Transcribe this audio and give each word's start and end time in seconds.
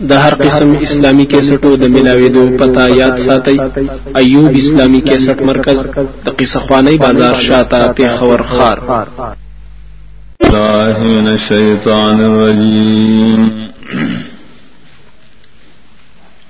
د 0.00 0.12
هر 0.12 0.34
قسم 0.34 0.76
اسلامی 0.80 1.26
کیسټو 1.32 1.76
د 1.82 1.84
ملاويدو 1.96 2.44
پتا 2.60 2.86
یاد 2.88 3.18
ساتي 3.26 3.56
ایوب 4.20 4.56
اسلامی 4.62 5.00
کیسټ 5.00 5.42
مرکز 5.50 5.78
د 6.24 6.28
قصه 6.38 6.60
خوانی 6.66 6.96
بازار 6.98 7.34
شاته 7.48 7.92
په 7.96 8.16
خور 8.18 8.42
خار. 8.42 8.78
الله 10.44 10.98
من 10.98 11.26
الشیطان 11.28 12.24
الرجیم. 12.30 13.42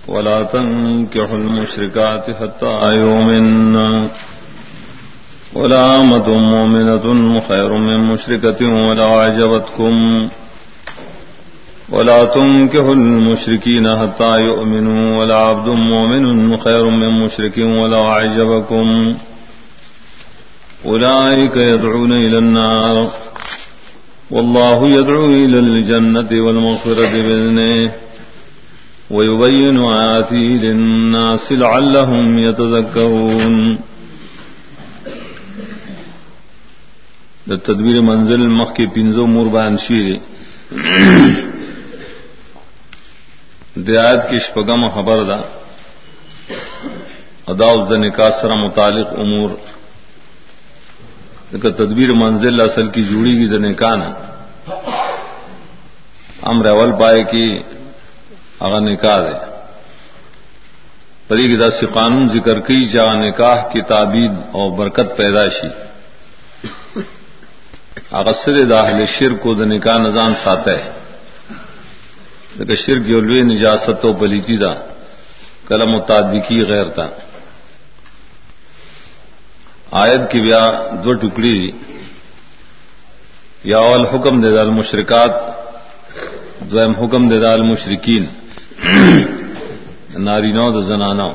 ولا 0.09 0.43
تنكحوا 0.43 1.37
المشركات 1.37 2.25
حتى 2.41 2.75
يؤمنن 3.03 4.09
ولا 5.55 6.01
أمة 6.01 6.29
مؤمنة 6.29 7.41
خير 7.49 7.71
من 7.79 7.99
مشركة 8.13 8.61
ولا 8.89 9.05
عجبتكم 9.05 9.95
ولا 11.91 12.25
تنكحوا 12.25 12.95
المشركين 12.95 13.99
حتى 13.99 14.35
يؤمنوا 14.41 15.19
ولا 15.19 15.37
عبد 15.37 15.69
مؤمن 15.69 16.57
خير 16.57 16.91
من 16.91 17.25
مشرك 17.25 17.59
ولا 17.59 17.99
عجبكم. 17.99 19.17
أولئك 20.87 21.57
يدعون 21.57 22.13
إلى 22.13 22.39
النار. 22.39 23.11
والله 24.31 24.89
يدعو 24.89 25.27
إلى 25.27 25.59
الجنة 25.59 26.31
والمغفرة 26.45 27.11
بإذنه. 27.25 27.93
ويبين 29.11 29.79
آياته 29.79 30.37
للناس 30.37 31.53
لعلهم 31.53 32.39
يتذكرون. 32.39 33.79
التدبير 37.53 38.03
منزل 38.03 38.41
المخي 38.43 38.87
بينزو 38.87 39.27
مربان 39.27 39.77
شيري 39.77 40.21
دیات 43.77 44.29
کی 44.31 44.39
شپگم 44.41 44.89
خبر 44.89 45.23
دا. 45.23 45.37
ادا 47.47 47.97
نکاح 47.97 48.31
سر 48.31 48.55
متعلق 48.55 49.09
امور. 49.19 49.51
تدبیر 51.53 52.13
منزل 52.15 52.61
اصل 52.61 52.89
کی 52.89 53.03
جوڑی 53.05 53.35
کی 53.39 53.59
نکاح 53.59 53.95
نا. 53.95 54.11
ہم 56.47 56.63
ریول 56.63 56.93
پائے 56.93 57.23
کی 57.25 57.47
اگر 58.61 58.81
نکاح 58.81 59.19
دے. 59.19 59.35
پری 61.29 61.49
کی 61.49 61.57
دس 61.57 61.85
قانون 61.93 62.29
ذکر 62.29 62.61
کی 62.61 62.85
جا 62.89 63.13
نکاح 63.15 63.69
کی 63.73 63.81
تعبید 63.83 64.33
اور 64.53 64.71
برکت 64.79 65.17
پیدائشی 65.17 65.69
اغسر 68.13 68.65
داخل 68.65 69.05
شر 69.19 69.35
کو 69.43 69.55
نکاح 69.55 69.99
نظام 69.99 70.35
ساتھ 70.45 70.69
ہے. 70.69 70.83
شرک 72.59 73.09
یو 73.09 73.21
لوی 73.21 73.43
نجاست 73.43 74.05
و 74.05 74.13
پلیتی 74.13 74.57
دا 74.57 74.73
کلم 75.69 75.91
متعدقی 75.91 76.65
غیر 76.65 76.89
تھا 76.89 77.07
آیت 79.93 80.31
کی 80.31 80.41
بیا 80.41 80.63
دو 81.05 81.13
ٹکڑی 81.13 81.71
یا 83.65 83.79
اول 83.79 84.07
حکم 84.07 84.41
دے 84.43 84.51
دال 84.57 84.71
مشرکات 84.71 85.33
دویم 86.71 86.93
حکم 86.93 87.29
دے 87.29 87.41
دال 87.41 87.63
مشرقین 87.63 88.25
ناری 90.17 90.53
نو 90.53 90.71
د 90.71 90.87
زنانو 90.89 91.31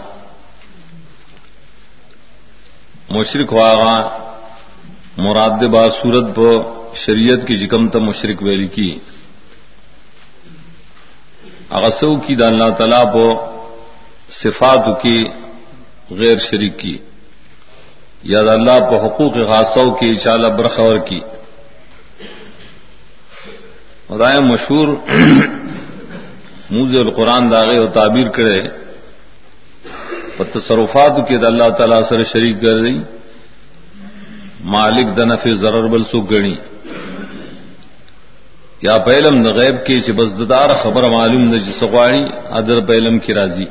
مشرق 3.09 3.53
واغا 3.53 3.95
مراد 5.17 5.63
با 5.71 5.83
صورت 6.01 6.35
پو 6.35 6.49
شریعت 6.95 7.47
کی 7.47 7.57
جکم 7.57 7.87
تم 7.89 8.03
مشرق 8.05 8.43
ویلی 8.43 8.67
کی. 8.67 8.89
اغسو 11.69 12.13
کی 12.17 12.35
دا 12.35 12.47
اللہ 12.47 12.69
تعالیٰ 12.77 13.03
پو 13.13 13.25
صفات 14.33 14.85
کی 15.01 15.17
غیر 16.11 16.37
شریک 16.41 16.77
کی 16.79 16.97
یا 18.23 18.41
دا 18.43 18.53
اللہ 18.53 18.79
پو 18.89 18.97
حقوق 19.05 19.33
خاصو 19.49 19.89
کی 19.95 20.15
چال 20.15 20.49
برخور 20.57 20.97
کی 21.07 21.19
رائے 24.19 24.39
مشہور 24.41 24.87
موز 26.71 26.95
القرآن 26.97 27.51
داغے 27.51 27.77
و 27.79 27.87
تعبیر 27.91 28.29
کرے 28.29 28.59
تصرفات 30.51 31.17
کی 31.27 31.37
دا 31.37 31.47
اللہ 31.47 31.69
تعالیٰ 31.77 32.01
سر 32.09 32.23
شریک 32.23 32.61
کر 32.61 32.75
رہی 32.75 32.97
مالک 34.67 35.15
دنف 35.17 35.47
ضرر 35.59 35.87
بلسو 35.87 36.21
گنی 36.31 36.55
یا 38.87 38.97
پہلم 39.05 39.41
د 39.43 39.55
غیب 39.59 39.75
کی 39.85 40.01
چې 40.01 40.11
بس 40.17 40.29
ددار 40.39 40.69
خبر 40.81 41.09
معلوم 41.11 41.43
نه 41.51 41.57
چې 41.59 41.71
سغواړي 41.79 42.23
ادر 42.59 42.81
پہلم 42.91 43.19
کی 43.23 43.33
راضی 43.33 43.65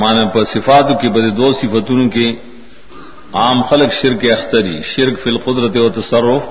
معنی 0.00 0.24
په 0.34 0.44
صفاتو 0.52 0.94
کې 1.00 1.08
بده 1.16 1.30
دو 1.40 1.52
صفاتونو 1.60 2.06
کې 2.10 2.28
عام 3.32 3.62
خلق 3.68 3.92
شرک 3.92 4.24
اختری، 4.32 4.76
شرک 4.82 5.18
فی 5.22 5.30
القدرت 5.30 5.76
و 5.76 5.88
تصرف 6.00 6.44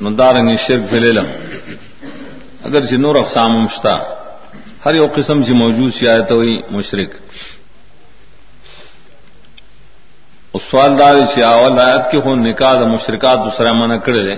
ندارنګ 0.00 0.56
شرک 0.66 0.82
فی 0.90 0.96
العلم. 0.96 1.28
اگر 2.64 2.86
چې 2.86 2.92
نور 3.04 3.16
اقسام 3.16 3.62
مشتا 3.62 3.94
هر 4.84 4.94
یو 4.94 5.06
قسم 5.06 5.42
چې 5.44 5.50
موجود 5.62 5.94
شي، 5.94 6.08
آیت 6.08 6.32
وي 6.32 6.58
مشرک. 6.70 7.10
سوال 10.56 10.98
دار 10.98 11.14
چې 11.34 11.38
اول 11.44 11.78
آیت 11.78 12.04
کې 12.10 12.22
خو 12.22 12.34
نکاح 12.34 12.74
د 12.74 12.86
مشرکات 12.92 13.38
سره 13.56 13.72
منع 13.72 13.96
کړل 13.96 14.28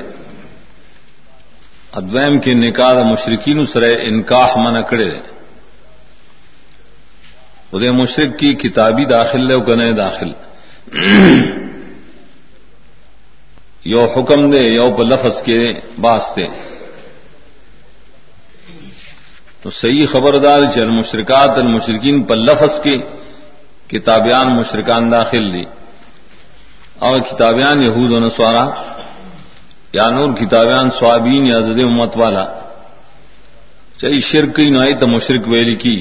ادویم 1.92 2.40
کې 2.40 2.48
نکاح 2.48 2.92
د 2.92 3.06
مشرکین 3.12 3.66
سره 3.66 3.88
انکاح 4.08 4.56
منع 4.56 4.80
کړل 4.90 5.12
و 7.72 7.78
دې 7.78 7.90
مشرک 8.00 8.38
کی 8.38 8.54
کتابی 8.54 9.04
داخل 9.04 9.46
له 9.48 9.60
کنه 9.60 9.90
داخل۔ 9.92 10.30
یو 13.84 14.04
حکم 14.04 14.50
دے، 14.50 14.58
یو 14.58 14.90
په 14.96 15.02
لفظ 15.02 15.42
کې 15.42 15.80
باستے 16.00 16.46
تو 19.62 19.70
صحیح 19.70 20.06
خبردار 20.06 20.62
چې 20.62 20.78
المشرکات 20.78 21.58
المشرکین 21.58 22.22
په 22.24 22.34
لفظ 22.34 22.80
کې 22.80 22.96
کتابیان 23.88 24.56
مشرکان 24.56 25.12
داخل 25.12 25.44
لی 25.52 25.64
اور 27.00 27.18
کتابیان 27.18 27.82
یہود 27.82 28.10
و 28.10 28.20
نسوارا، 28.20 28.64
یا 29.92 30.08
نور 30.10 30.28
کتابیان 30.36 30.90
سوابین 30.90 31.46
یا 31.46 31.58
زد 31.58 31.80
امت 31.84 32.16
والا 32.16 32.44
چاہیے 34.00 34.20
شرک 34.20 34.60
ہی 34.60 34.70
نہ 34.70 34.82
تو 35.00 35.06
مشرق 35.06 35.48
ویلی 35.48 35.76
کی۔ 35.76 35.98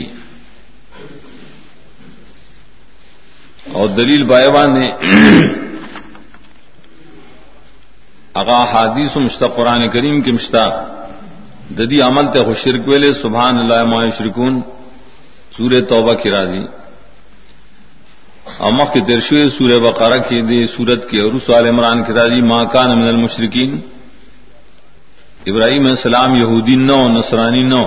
اور 3.73 3.87
دلیل 3.87 4.23
بائیوان 4.23 4.69
نے 4.73 4.87
اغا 8.33 8.63
حادیث 8.63 9.17
و 9.17 9.19
مشتق 9.19 9.55
قرآن 9.55 9.89
کریم 9.89 10.21
کے 10.21 10.31
مشتاق 10.31 10.73
ددی 11.69 12.01
عمل 12.01 12.25
تے 12.33 12.39
شرک 12.63 12.87
ویلے، 12.87 13.11
سبحان 13.13 13.57
اللہ 13.57 13.83
ما 13.83 14.07
شرکون 14.17 14.61
سورہ 15.57 15.81
توبہ 15.89 16.13
کی 16.13 16.29
راضی۔ 16.29 16.78
امخ 18.59 18.93
کی 18.93 19.01
درشوی 19.01 19.49
سورہ 19.49 19.79
بقرہ 19.79 20.17
کی 20.17 20.41
دی 20.41 20.67
سورت 20.67 21.09
کی 21.09 21.19
اور 21.19 21.39
سوال 21.45 21.65
عمران 21.67 22.03
کی 22.03 22.13
راضی 22.13 22.41
ماں 22.41 22.63
کان 22.65 22.89
من 22.99 23.07
المشرقین 23.07 23.79
ابراہیم 25.45 25.85
السلام، 25.85 26.35
یہودی 26.35 26.75
نو، 26.75 27.07
نصرانی 27.07 27.63
نو۔ 27.63 27.83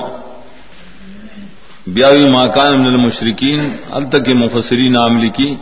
بیاوی 1.86 2.24
ماں 2.30 2.46
کان 2.46 2.72
من 2.80 2.86
المشرقین 2.86 3.60
ال 3.90 4.04
تک 4.10 4.28
مفسری 4.28 4.88
نام 4.88 5.18
لکی 5.18 5.54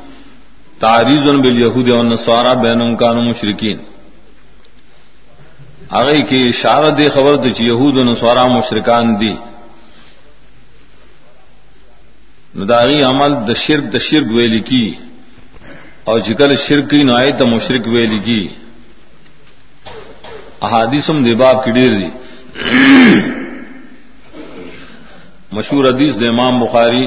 تعریض 0.78 1.24
بل 1.42 1.58
یہود 1.60 1.92
اور 1.92 2.04
نسوارا 2.04 2.52
بین 2.52 2.96
کان 2.96 3.16
مشرقین 3.28 3.78
آگئی 5.88 6.22
کی 6.22 6.38
اشارہ 6.48 7.08
خبر 7.14 7.34
دچ 7.36 7.60
یہود 7.60 7.96
و 7.96 8.04
نسوارا 8.04 8.46
مشرکان 8.46 9.20
دی۔ 9.20 9.34
نداغی 12.56 13.02
عمل 13.02 13.34
د 13.48 13.54
شرک 13.54 13.84
د 13.92 13.98
شرک 13.98 14.26
ویلی 14.34 14.60
کی. 14.60 14.94
اور 16.04 16.20
جکل 16.20 16.56
شرک 16.56 16.90
کی 16.90 17.02
نائے 17.02 17.30
د 17.32 17.42
مشرک 17.42 17.86
ویلی 17.86 18.18
کی. 18.18 18.42
احادیثم 20.60 21.24
دباب 21.24 21.64
کی 21.64 21.70
ڈیر 21.70 21.90
دی 21.90 22.10
مشہور 25.52 25.84
حدیث 25.84 26.16
د 26.16 26.22
امام 26.24 26.60
بخاری. 26.60 27.06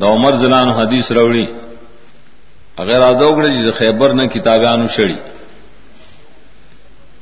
د 0.00 0.02
عمر 0.02 0.36
زلان 0.36 0.68
حدیث 0.68 1.10
روڑی 1.10 1.44
اگر 2.76 3.00
آدوگڑے 3.00 3.48
جی 3.52 3.70
خیبر 3.70 4.12
نے 4.14 4.26
کتابیان 4.28 4.88
شڑی 4.88 5.16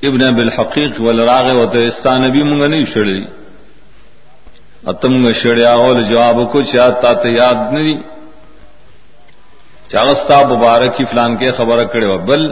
ابن 0.03 0.35
بالحقیق 0.35 1.01
والراغ 1.01 1.47
و 1.57 1.65
تستان 1.67 2.23
نبی 2.23 2.43
منگا 2.43 2.67
نہیں 2.67 2.85
شڑی 2.85 3.21
اتم 4.91 5.33
شڑیا 5.43 5.73
اول 5.73 6.03
جواب 6.03 6.37
کو 6.53 6.63
چا 6.73 6.89
تا 7.03 7.13
ته 7.23 7.29
یاد 7.29 7.73
نہیں 7.73 8.03
چاغستا 9.91 10.39
مبارکی 10.49 11.05
فلان 11.11 11.37
کے 11.41 11.51
خبر 11.57 11.85
کڑے 11.93 12.07
بل 12.29 12.43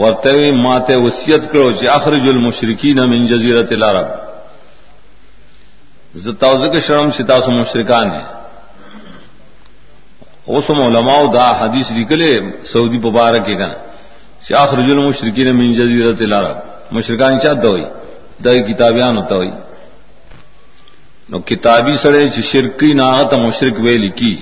ورتوی 0.00 0.50
ماتے 0.64 0.94
وصیت 1.04 1.42
کرو 1.52 1.70
چې 1.78 1.86
اخرج 1.98 2.24
المشرکین 2.28 2.98
من 3.10 3.26
جزیرۃ 3.32 3.70
العرب۔ 3.76 4.08
زتاوز 6.24 6.62
کے 6.72 6.80
شرم 6.86 7.10
ستا 7.16 7.40
سو 7.44 7.50
مشرکان 7.60 8.10
ہے 8.16 8.24
اوسم 10.52 10.78
علماء 10.88 11.22
دا 11.34 11.48
حدیث 11.60 11.90
نکلے 11.98 12.32
سعودی 12.72 12.98
مبارک 13.08 13.46
کے 13.46 13.54
کنا۔ 13.60 13.78
چې 14.44 14.52
اخرج 14.64 14.88
المشرکین 14.96 15.48
من 15.58 15.68
جزیرۃ 15.80 16.20
العرب۔ 16.26 16.56
مشرکان 16.96 17.40
چا 17.42 17.52
دوی 17.62 17.84
دا 18.44 18.50
کتابیان 18.68 19.16
ہوتا 19.16 19.34
ہوئی 19.34 19.50
نو 21.32 21.38
کتابی 21.48 21.94
سڑے 22.02 22.22
چې 22.22 22.40
شرکی 22.50 22.92
ناغت 22.94 23.34
مشرک 23.44 23.76
وے 23.84 23.96
لکی 23.98 24.34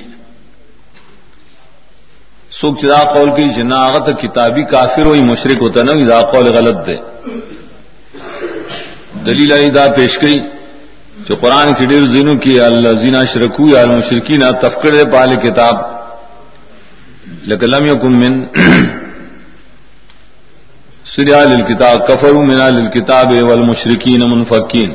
سوک 2.60 2.78
چدا 2.81 3.02
قول 3.12 3.28
کی 3.37 3.46
جناغت 3.56 4.06
کتابی 4.22 4.62
کافر 4.70 5.06
ہوئی 5.06 5.22
مشرق 5.25 5.60
ہوتا 5.62 5.82
نا 5.82 5.92
دا 6.08 6.20
قول 6.31 6.46
غلط 6.56 6.78
دے۔ 6.87 6.96
دلیل 9.26 9.52
دا 9.75 9.84
پیش 9.96 10.12
گئی 10.22 10.38
جو 11.26 11.37
قرآن 11.42 11.72
کی 11.78 11.87
ڈیر 11.90 12.04
زینوں 12.12 12.37
کی 12.44 12.58
اللہ 12.60 12.92
زینا 13.02 13.25
شرکو 13.32 13.69
یا 13.69 13.81
المشرکی 13.82 14.37
تفکر 14.62 14.92
دے 14.96 15.04
پال 15.12 15.31
کتاب۔ 15.44 15.76
لکلم 17.50 17.84
یکم 17.87 18.19
من 18.20 18.34
سریا 21.14 21.42
للکتاب 21.52 22.06
کفر 22.08 22.34
من 22.50 22.60
للکتاب 22.76 23.32
والمشرکین 23.48 24.20
منفکین۔ 24.32 24.90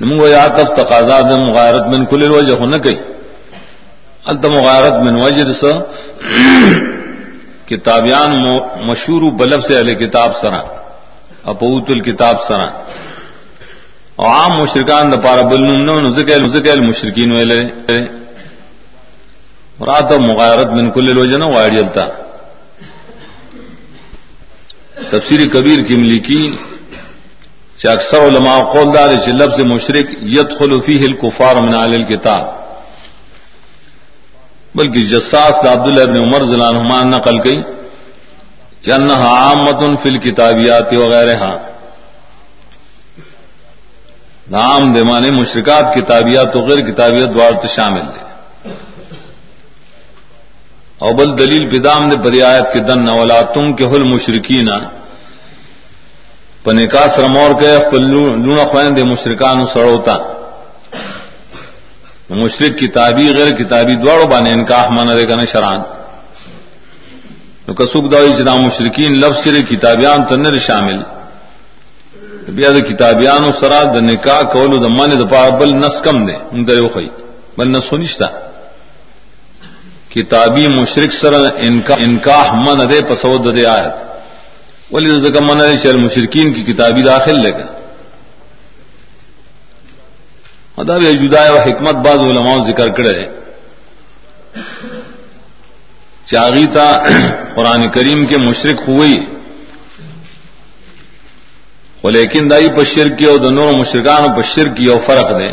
نمو 0.00 0.26
یا 0.28 0.46
تف 0.48 0.68
تقاضا 0.76 1.20
دم 1.20 1.42
غیرت 1.52 1.86
من 1.88 2.04
کل 2.06 2.22
الوجہ 2.24 2.66
نہ 2.66 2.76
کئی 2.84 2.96
التم 4.24 4.54
غارت 4.64 4.94
من 5.04 5.20
وجد 5.22 5.52
سے 5.54 5.72
کتابیان 7.68 8.32
مشہور 8.86 9.30
بلب 9.38 9.64
سے 9.64 9.78
علیہ 9.80 9.94
کتاب 9.96 10.32
سنا 10.40 10.60
اپوت 11.44 11.90
الکتاب 11.90 12.36
سنا 12.48 12.66
اور 14.16 14.28
عام 14.28 14.52
مشرقان 14.60 15.12
دپارا 15.12 15.42
بلن 15.44 16.12
ذکل 16.12 16.80
مشرقین 16.80 17.32
رات 19.80 20.12
مغارت 20.20 20.68
من 20.72 20.90
کل 20.90 21.08
الوجه 21.08 21.36
لوجن 21.36 21.42
واڑیلتا 21.54 22.06
تفسیر 25.10 25.48
کبیر 25.52 25.82
کی 25.84 25.96
ملکی 25.96 26.40
سے 27.82 27.88
اکثر 27.88 28.26
علماء 28.26 28.58
قولدار 28.72 29.10
لفظ 29.40 29.60
مشرق 29.72 30.10
یت 30.34 30.50
خلفی 30.58 30.96
ہل 31.04 31.14
کفار 31.22 31.56
من 31.62 31.74
الکتاب. 31.74 32.44
بلکہ 34.74 35.00
جساس 35.06 35.54
کا 35.62 35.72
عبداللہ 35.72 36.02
ابن 36.02 36.16
عمر 36.18 36.44
ضلع 36.50 36.68
حمان 36.78 37.10
نقل 37.10 37.36
گئی 37.44 37.60
چن 38.84 39.10
عامت 39.10 39.82
فل 40.02 40.18
کتابیات 40.24 40.92
وغیرہ 40.92 41.34
ہاں 41.42 41.56
نام 44.50 44.92
دے 44.94 45.02
مانے 45.08 45.30
مشرکات 45.30 45.94
کتابیات 45.94 46.56
وغیر 46.56 46.80
کتابیات 46.90 47.34
دوار 47.34 47.52
شامل 47.76 48.06
دے. 48.14 48.22
اوبل 51.06 51.28
دلیل 51.38 51.64
بدام 51.72 52.02
دے 52.08 52.16
بریایت 52.24 52.66
کے 52.72 52.80
دن 52.88 53.04
نولا 53.04 53.40
تم 53.54 53.72
کے 53.76 53.84
حل 53.92 54.02
مشرقین 54.12 54.68
پنے 56.64 56.86
کا 56.92 57.04
سرمور 57.16 57.50
کے 57.60 57.72
لونا 57.98 58.64
خوین 58.70 58.96
دے 58.96 59.02
مشرکان 59.12 59.58
سڑوتا 59.72 60.16
مشرق 62.42 62.78
کتابی 62.80 63.26
غیر 63.36 63.50
کتابی 63.56 63.94
دوڑ 64.04 64.20
بانے 64.30 64.52
انکاح 64.52 64.84
مانا 64.94 65.12
دے 65.18 65.24
گا 65.28 65.44
شران. 65.52 65.80
نو 67.66 67.74
کسوک 67.78 68.04
دوڑی 68.12 68.32
جنا 68.38 68.54
مشرقین 68.66 69.12
لفظ 69.22 69.44
سر 69.44 69.60
کتابیان 69.70 70.24
تنر 70.28 70.54
شامل. 70.66 70.98
بیا 72.56 72.70
د 72.76 72.78
کتابیانو 72.88 73.50
سرا 73.60 73.80
د 73.94 73.96
نکاح 74.10 74.40
کولو 74.54 74.76
د 74.84 74.86
من 74.98 75.10
د 75.20 75.24
پاره 75.32 75.52
بل 75.60 75.70
نس 75.82 75.96
کم 76.04 76.16
دے 76.26 76.36
ان 76.52 76.60
درو 76.68 76.88
خی 76.94 77.08
بل 77.56 77.68
نس 77.74 77.92
نشتا 78.02 78.28
کتابی 80.14 80.64
مشرک 80.78 81.12
سره 81.20 81.38
انکاح 81.66 81.98
انکاح 82.06 82.46
من 82.64 82.78
دے 82.90 82.98
پسود 83.08 83.44
دے 83.56 83.64
آیت. 83.76 84.13
ولی 84.94 85.10
زکه 85.10 85.40
من 85.40 85.60
دے 85.60 85.78
چل 85.82 85.96
مشرکین 85.96 86.52
کی 86.52 86.62
کتابی 86.62 87.02
داخل 87.02 87.42
لے 87.42 87.50
گا۔ 87.50 87.66
ادب 90.76 91.02
جدا 91.02 91.52
و 91.52 91.58
حکمت 91.58 91.94
بعض 91.94 92.18
علماء 92.18 92.56
ذکر 92.66 92.88
کرے 92.88 93.26
چاغی 96.26 96.66
قرآن 97.56 97.90
کریم 97.90 98.26
کے 98.26 98.36
مشرق 98.36 98.88
ہوئی۔ 98.88 99.20
لیکن 102.04 102.50
دائی 102.50 102.68
پشر 102.76 103.08
کی 103.08 103.24
اور 103.24 103.38
دونوں 103.38 103.72
مشرقان 103.72 104.32
پشر 104.36 104.68
کی 104.68 104.86
اور 104.86 105.00
فرق 105.06 105.30
دے۔ 105.30 105.50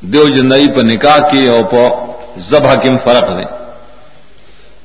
دیو 0.00 0.28
جندائی 0.28 0.68
پر 0.68 0.82
نکاح 0.82 1.18
کی 1.18 1.48
اور 1.48 1.64
پو 1.64 1.88
ذبح 2.50 2.74
کی 2.74 2.88
فرق 3.04 3.28
دے۔ 3.28 3.46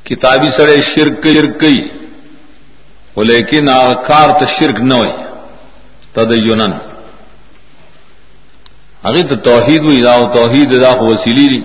کتابی 0.04 0.50
سڑے 0.50 0.78
شرک 0.82 1.28
شرکئی 1.28 1.78
وہ 1.78 2.05
لیکن 3.18 3.70
آکار 3.70 4.30
تو 4.40 4.46
شرک 4.60 4.80
نہ 4.80 4.94
ہوئی 4.94 5.12
تدیونن 6.14 6.72
اگر 9.04 9.28
تو 9.28 9.36
توحید 9.44 9.82
ہوئی 9.84 10.02
دا 10.04 10.16
توحید 10.34 10.82
دا 10.82 10.92
وسیلی 11.02 11.48
دی. 11.48 11.62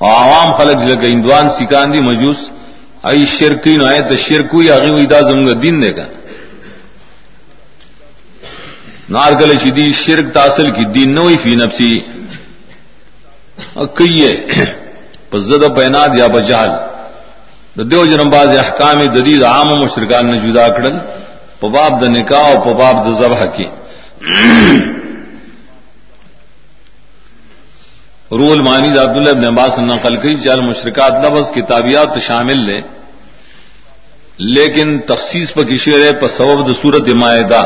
عوام 0.00 0.48
خلق 0.58 0.76
جی 0.80 0.86
جلد 0.86 1.04
اندوان 1.04 1.48
سکان 1.58 1.92
دی، 1.92 2.00
مجوس، 2.00 2.40
ای 3.08 3.24
شرکی 3.26 3.74
نو 3.76 3.84
آئے 3.86 4.00
تو 4.08 4.16
شرک 4.26 4.54
ہوئی 4.54 4.70
اگر 4.70 4.90
ہوئی 4.94 5.06
دا 5.06 5.20
زمگا 5.28 5.52
دین 5.62 5.82
دے 5.82 5.90
گا 5.96 6.06
نارگل 9.10 9.50
شدی 9.62 9.92
شرک 10.04 10.26
تاصل 10.34 10.70
کی 10.76 10.84
دین 10.94 11.14
نوئی 11.14 11.36
فی 11.42 11.54
نفسی. 11.56 11.92
کئیے 13.96 14.32
پس 15.30 15.40
زد 15.48 15.62
پیناد 15.76 16.10
یا 16.18 16.26
بجال. 16.34 16.70
دیو 17.78 18.04
جنم 18.04 18.30
باز 18.30 18.48
احکام 18.58 18.98
ددید 19.06 19.42
عام 19.44 19.68
مشرکان 19.80 20.26
نے 20.26 20.38
جدا 20.38 20.68
کڑن 20.68 20.98
پباب 21.60 22.00
د 22.02 22.04
نکاح 22.04 22.46
و 22.50 22.60
پباب 22.64 22.96
د 23.06 23.18
ذبح 23.18 23.44
کی 23.56 23.66
رول 28.30 28.62
مانی 28.62 28.88
عبداللہ 28.98 29.30
ابن 29.30 29.44
عباس 29.44 29.78
نقل 29.78 30.16
کی 30.16 30.34
چال 30.36 30.60
مشرکات 30.60 31.12
لفظ 31.24 31.52
کتابیات 31.52 32.18
شامل 32.26 32.66
لے 32.66 32.80
لیکن 34.38 34.98
تخصیص 35.06 35.54
پر 35.54 35.64
کشیر 35.64 36.00
ہے 36.06 36.12
پر 36.20 36.28
سبب 36.28 36.70
صورت 36.82 37.08
معاہدہ 37.14 37.62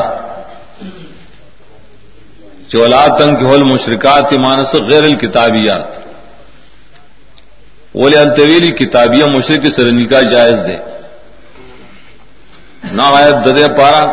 چولا 2.71 3.05
تنگ 3.17 3.35
کے 3.35 3.45
حل 3.45 3.63
مشرکات 3.63 4.33
مانس 4.33 4.73
غیر 4.89 5.03
الکتابیات. 5.03 6.02
ولی 7.95 8.17
الطویلی 8.17 8.71
کتابیہ 8.71 9.25
مشرق 9.25 9.65
سرنی 9.75 10.05
کا 10.05 10.21
جائز 10.21 10.59
دے۔ 10.67 10.75
نہ 12.91 13.01
آیت 13.01 13.45
ددے 13.45 13.67
پارا 13.67 14.03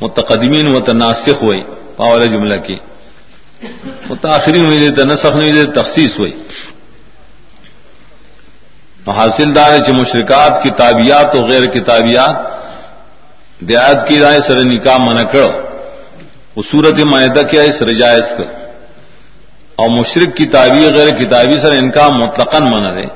متقدمین 0.00 0.72
متناسخ 0.72 1.42
ہوئی 1.42 1.62
پاول 1.96 2.26
جملہ 2.26 2.60
کی۔ 2.60 2.76
متاثری 4.10 4.60
ہوئی 4.60 4.88
دے 4.88 5.04
نسخ 5.04 5.36
نہیں 5.36 5.52
دے، 5.52 5.64
تخصیص 5.64 6.18
ہوئی۔ 6.18 6.32
حاصل 9.06 9.54
دار 9.54 9.78
چ 9.86 9.88
مشرکات 9.88 10.62
کتابیات 10.64 11.36
و 11.36 11.46
غیر 11.46 11.64
کتابیات 11.66 12.36
دیات 13.60 14.08
کی 14.08 14.20
رائے 14.20 14.40
سر 14.40 14.58
نکاح 14.64 14.96
من 14.96 15.16
کرو۔ 15.32 15.48
وہ 16.56 16.62
صورت 16.70 16.94
معاہدہ 17.04 17.42
کیا 17.50 17.62
ہے، 17.62 17.72
سر 17.72 17.90
جائز 17.92 18.28
کر 18.38 18.61
اور 19.78 19.88
مشرق 19.90 20.36
کتابی 20.36 20.86
غیر 20.94 21.10
کتابی 21.18 21.58
سر 21.60 21.72
ان 21.72 21.90
کا 21.90 22.08
مطلقاً 22.14 22.62
من 22.64 22.86
رہے 22.86 23.06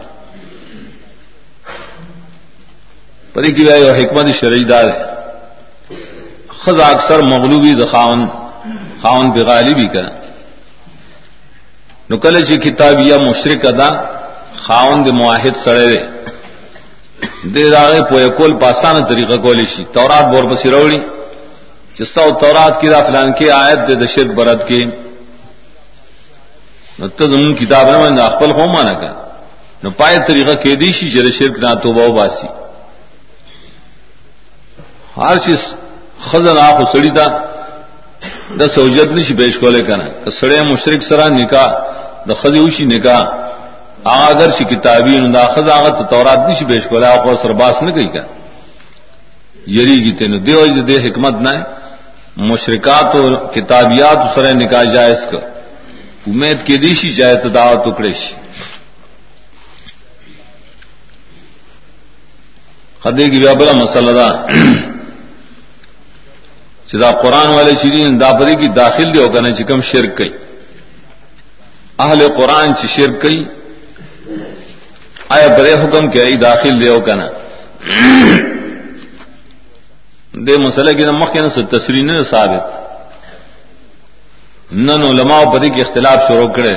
پری 3.34 3.50
کی 3.52 3.64
رائے 3.64 3.90
حکمت 3.94 4.26
شرعی 4.34 4.64
دار 4.64 4.88
ہے 4.88 5.04
خز 6.60 6.80
اکثر 6.82 7.22
مغلوبی 7.24 7.72
دخاون 7.74 8.26
خاون 9.02 9.30
پہ 9.32 9.42
غالبی 9.46 9.86
کریں 9.88 10.14
نکل 12.10 12.38
چی 12.46 12.56
کتاب 12.58 13.00
یا 13.06 13.16
مشرق 13.18 13.66
ادا 13.66 13.88
خاون 14.58 15.04
دے 15.04 15.12
معاہد 15.12 15.56
سڑے 15.64 15.86
دے 15.88 16.00
دے 17.54 17.62
راغے 17.70 18.00
پوئے 18.10 18.28
کول 18.38 18.52
پاسان 18.60 19.04
طریقہ 19.08 19.36
کولی 19.42 19.66
شی 19.66 19.84
تورات 19.94 20.26
بور 20.32 20.44
پسی 20.50 20.70
روڑی 20.70 20.98
جستا 21.96 22.28
تورات 22.40 22.80
کی 22.80 22.88
دا 22.88 23.00
فلان 23.06 23.32
کی 23.38 23.50
آیت 23.52 23.80
دے 23.88 23.94
دا 23.96 24.32
برد 24.32 24.66
کی 24.68 24.80
نو 26.98 27.08
تا 27.08 27.24
زمون 27.26 27.54
کتاب 27.54 27.86
نمان 27.88 28.16
دا 28.16 28.24
اخپل 28.24 28.52
خو 28.52 28.66
مانا 28.72 28.92
کن 29.00 29.14
نو 29.82 29.90
پای 29.90 30.16
طریقہ 30.28 30.54
کی 30.62 30.74
دی 30.80 30.92
شی 30.92 31.10
جر 31.10 31.30
شرک 31.38 31.58
نا 31.62 31.74
توبہ 31.82 32.04
و 32.08 32.12
باسی 32.12 32.46
ہر 35.16 35.36
چیز 35.46 35.60
خزن 36.28 36.58
آخو 36.58 36.84
سڑی 36.92 37.10
تا 37.16 37.26
دا 38.58 38.66
سوجت 38.74 39.12
نشی 39.16 39.34
پیش 39.36 39.58
کولے 39.60 39.82
کنا 39.88 40.08
کہ 40.22 40.30
سڑے 40.40 40.62
مشرک 40.62 41.02
سرا 41.08 41.26
نکاح، 41.28 41.68
د 42.28 42.30
خدي 42.40 42.60
وشي 42.60 42.84
نکاح 42.84 43.22
اگر 44.04 44.50
شی 44.58 44.64
کتابی 44.64 45.18
نو 45.18 45.28
دا 45.32 45.42
خزاغت 45.54 45.96
تورات 46.10 46.40
نشی 46.48 46.64
پیش 46.64 46.86
کولا 46.90 47.08
او 47.12 47.34
سرباس 47.42 47.82
نہ 47.82 47.90
کئی 47.96 48.08
کا 48.14 48.22
یری 49.76 49.96
کی 50.04 50.12
تینو 50.18 50.38
دیو 50.46 50.64
دے 50.88 50.96
حکمت 51.06 51.34
نہ 51.46 51.52
مشرکات 52.48 53.14
اور 53.16 53.32
کتابیات 53.54 54.18
سر 54.34 54.44
نکاح 54.54 54.84
جائز 54.94 55.20
کا 55.30 55.40
امید 56.26 56.66
کے 56.66 56.76
دیشی 56.76 57.14
جائے 57.14 57.34
تو 57.34 57.48
دعوت 57.48 57.84
ٹکڑے 57.84 58.12
خدے 63.02 63.30
کی 63.30 63.38
بیا 63.38 63.72
مسئلہ 63.72 64.10
دا۔ 64.10 64.46
چدا 66.88 67.10
قرآن 67.10 67.46
والے 67.46 67.70
شیرین 67.82 68.20
داپری 68.20 68.54
کی 68.54 68.68
داخل 68.68 69.14
دی 69.14 69.18
ہو 69.18 69.28
کر 69.28 69.54
چکم 69.54 69.80
شرک 69.80 70.18
کئی۔ 70.18 70.30
اہل 71.98 72.28
قرآن 72.36 72.74
چ 72.74 72.86
شرک 72.86 73.22
کئی۔ 73.22 73.44
آیا 75.28 75.46
برے 75.46 75.72
حکم 75.72 76.10
کے 76.10 76.22
ای 76.22 76.36
داخل 76.36 76.82
دے 76.82 76.88
ہو 76.88 77.00
کنا۔ 77.00 77.26
دے 80.32 80.56
مسئلہ 80.56 80.90
کی 80.90 81.04
نمک 81.04 81.32
کے 81.32 81.40
نہ 81.40 81.64
تصریح 81.70 82.02
نے 82.02 82.22
ثابت۔ 82.22 82.85
نن 84.70 85.02
علماء 85.02 85.42
بدی 85.52 85.68
کے 85.70 85.80
اختلاف 85.80 86.26
شروع 86.28 86.46
کرے 86.54 86.74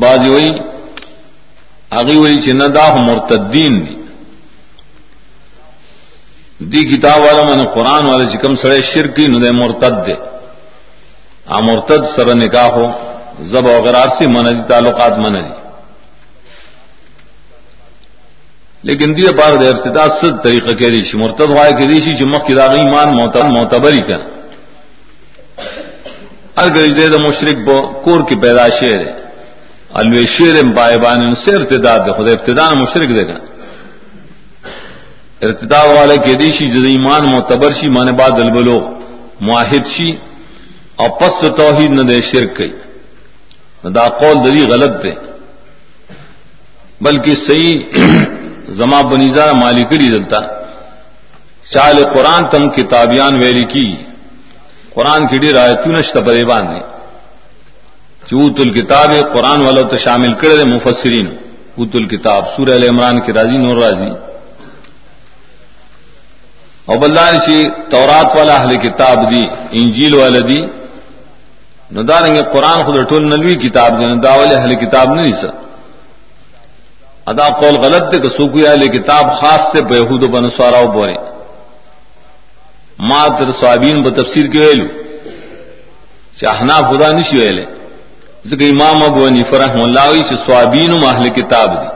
بعض 0.00 0.26
ہوئی 0.26 0.48
آگی 1.90 2.16
ہوئی 2.16 2.40
چندا 2.40 2.84
مرتدین 2.96 3.78
دی 3.84 3.94
دی 6.60 6.84
کتاب 6.86 7.20
والا 7.20 7.42
من 7.44 7.64
قرآن 7.74 8.06
والے 8.06 8.26
چکم 8.32 8.54
سڑے 8.62 8.80
شرکی 8.82 9.26
ندے 9.26 9.50
مرتد 9.52 9.94
دے 10.06 10.14
آ 11.46 11.60
مرتد 11.60 12.04
سر 12.16 12.34
نکاح 12.34 12.68
ہو 12.74 12.86
زب 13.50 13.66
وغیرہ 13.66 14.04
سے 14.18 14.26
من 14.28 14.44
دی 14.46 14.66
تعلقات 14.68 15.18
من 15.18 15.34
دی 15.34 15.58
لیکن 18.84 19.16
دی 19.16 19.32
بار 19.38 19.56
دے 19.56 19.68
ارتدا 19.68 20.04
صد 20.20 20.42
طریقہ 20.44 20.76
کے 20.78 20.90
ریشی 20.90 21.18
مرتد 21.18 21.50
وائے 21.56 21.72
کے 21.78 21.88
ریشی 21.88 22.14
چمک 22.18 22.46
کی 22.46 22.54
داغی 22.54 22.84
مان 22.90 23.16
معتبری 23.54 24.02
کا 24.02 24.16
اگر 26.56 26.86
دے 26.86 27.08
دا 27.08 27.28
مشرق 27.28 27.58
بو 27.66 28.02
کور 28.04 28.20
کی 28.28 28.40
پیدائش 28.40 28.82
ہے۔ 28.82 28.96
الوی 29.94 30.24
شیر 30.26 30.54
پائے 30.76 30.98
بان 30.98 31.34
سے 31.34 31.54
ارتداد 31.54 31.98
دے 31.98 32.12
خدا 32.12 32.30
ابتدا 32.30 32.74
مشرق 32.74 33.08
دے 33.16 33.28
گا۔ 33.28 33.38
ارتدا 35.42 35.82
والے 35.82 36.16
کے 36.16 36.34
دیشی 36.34 36.68
جد 36.68 36.86
ایمان 36.86 37.22
معتبر 37.32 37.70
شی 37.72 37.88
مان 37.88 38.06
بعد 38.06 38.30
البلو 38.30 38.80
معاہد 39.40 39.86
شی، 39.86 40.10
اور 40.96 41.08
پست 41.08 41.56
توحید 41.56 41.90
نہ 41.90 42.02
دے 42.02 42.20
شرک 42.22 42.56
کئی۔ 42.56 42.72
دا 43.94 44.08
قول 44.08 44.36
دری 44.44 44.62
غلط 44.70 45.02
دے۔ 45.04 45.12
بلکہ 47.00 47.34
صحیح 47.34 47.74
زما 48.78 49.00
بنیزا 49.02 49.52
مالی 49.52 49.84
دلتا۔ 50.08 50.40
چال 51.74 52.04
قرآن 52.14 52.48
تم 52.48 52.70
کتابیان 52.70 53.34
ویلی 53.34 53.64
کی۔ 53.64 54.09
قرآن 54.94 55.26
کی 55.26 55.38
ڈیر 55.38 55.56
آئے 55.56 55.74
تونشت 55.84 56.16
برے 56.16 56.44
باندھے 56.44 56.80
چوت 58.26 58.60
الکتاب 58.60 59.10
قرآن 59.34 59.60
والوں 59.60 59.84
تو 59.90 59.96
شامل 59.96 60.34
کرے 60.34 60.64
مفسرین۔ 60.64 61.26
اوت 61.78 61.94
الکتاب، 61.94 62.44
سورہ 62.56 62.70
ال 62.70 62.84
عمران 62.88 63.20
کی 63.20 63.32
راضی، 63.32 63.58
نور 63.66 63.76
راضی۔ 63.82 64.10
اور 66.84 66.96
بلدان 66.96 67.34
سی 67.46 67.70
تورات 67.90 68.36
والا 68.36 68.54
اہل 68.54 68.76
کتاب 68.76 69.30
دی، 69.30 69.42
انجیل 69.70 70.14
والا 70.14 70.38
دی۔ 70.38 70.80
نداریں 71.92 72.34
گے 72.36 72.42
قرآن 72.52 72.78
خود 72.84 73.08
ٹول 73.08 73.22
نلوی 73.28 73.54
کتاب 73.54 73.92
دی 73.92 74.14
ندا 74.14 74.34
والے 74.34 74.54
اہل 74.54 74.74
کتاب 74.74 75.14
نہیں 75.14 75.32
سر 75.40 75.48
ادا 77.26 77.48
قول 77.48 77.76
غلط 77.76 78.12
دے 78.12 78.18
کہ 78.18 78.28
سوکھو 78.28 78.68
اہل 78.68 78.88
کتاب 78.88 79.40
خاص 79.40 79.60
سے 79.72 79.80
بہود 79.82 80.22
بن 80.24 80.50
سوارا 80.50 80.82
بورے 80.84 81.39
ماں 83.08 83.26
تر 83.38 83.50
سوابین 83.60 84.02
ب 84.02 84.08
تفسیر 84.16 84.46
کے 84.52 84.58
ویلو. 84.58 84.86
چې 86.36 86.46
چاہنا 86.46 86.76
خدا 86.90 87.08
نشی 87.18 87.36
ویلے 87.40 87.64
ذکر 88.50 88.66
امام 88.68 89.02
ابو 89.02 89.26
عنیف 89.28 89.52
رحم 89.62 89.80
اللہ 89.86 90.06
وی 90.12 90.22
چھ 90.28 90.34
سوابین 90.46 90.92
اہل 91.04 91.28
کتاب 91.38 91.70
دی 91.80 91.88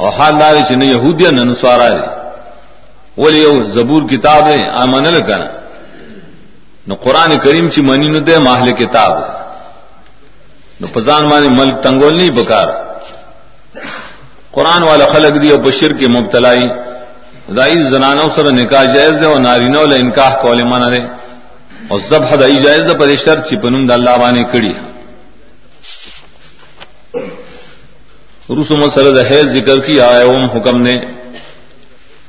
اور 0.00 0.10
حال 0.18 0.34
دار 0.40 0.56
چھ 0.68 0.72
نہ 0.80 0.84
یہودیہ 0.84 1.30
نہ 1.36 1.42
نسوارا 1.50 1.88
دی 1.94 2.08
ولی 3.22 3.40
یو 3.42 3.54
زبور 3.76 4.02
کتاب 4.12 4.46
ہے 4.52 4.60
آمن 4.82 5.04
لکنا 5.16 5.48
نو 6.88 6.94
قرآن 7.04 7.30
کریم 7.44 7.66
چی 7.72 7.80
منی 7.88 8.08
نو 8.12 8.18
دے 8.28 8.38
ماہل 8.46 8.72
کتاب 8.80 9.12
نو 10.80 10.86
پزان 10.92 11.22
مانے 11.30 11.48
ملک 11.58 11.82
تنگول 11.84 12.16
نہیں 12.16 12.30
بکار 12.38 12.68
قرآن 14.56 14.82
والا 14.82 15.06
خلق 15.12 15.34
دی 15.42 15.50
اور 15.50 15.60
بشر 15.66 15.92
کے 15.98 16.06
مبتلائی 16.16 16.64
دائی 17.56 17.90
زنانوں 17.90 18.28
سر 18.36 18.52
نکاح 18.52 18.84
جائز 18.84 19.12
دے 19.20 19.26
اور 19.26 19.40
نارینوں 19.40 19.80
والا 19.80 19.94
انکاح 19.94 20.42
کول 20.42 20.62
مانا 20.62 20.88
دے۔ 20.88 21.00
اور 21.88 21.98
زب 22.08 22.22
حدائی 22.22 22.56
جائز 22.56 22.80
دے، 22.80 22.98
پر 22.98 23.08
شر 23.24 23.42
چی 23.42 23.56
پنم 23.56 23.86
دا 23.86 23.94
اللہ 23.94 24.10
بانے 24.20 24.44
کڑی۔ 24.44 24.70
رسوم 28.50 28.90
سرد 28.94 29.32
حیض 29.32 29.46
ذکر 29.56 29.80
کی، 29.80 30.00
آئے 30.00 30.24
حکم 30.58 30.80
نے۔ 30.80 30.96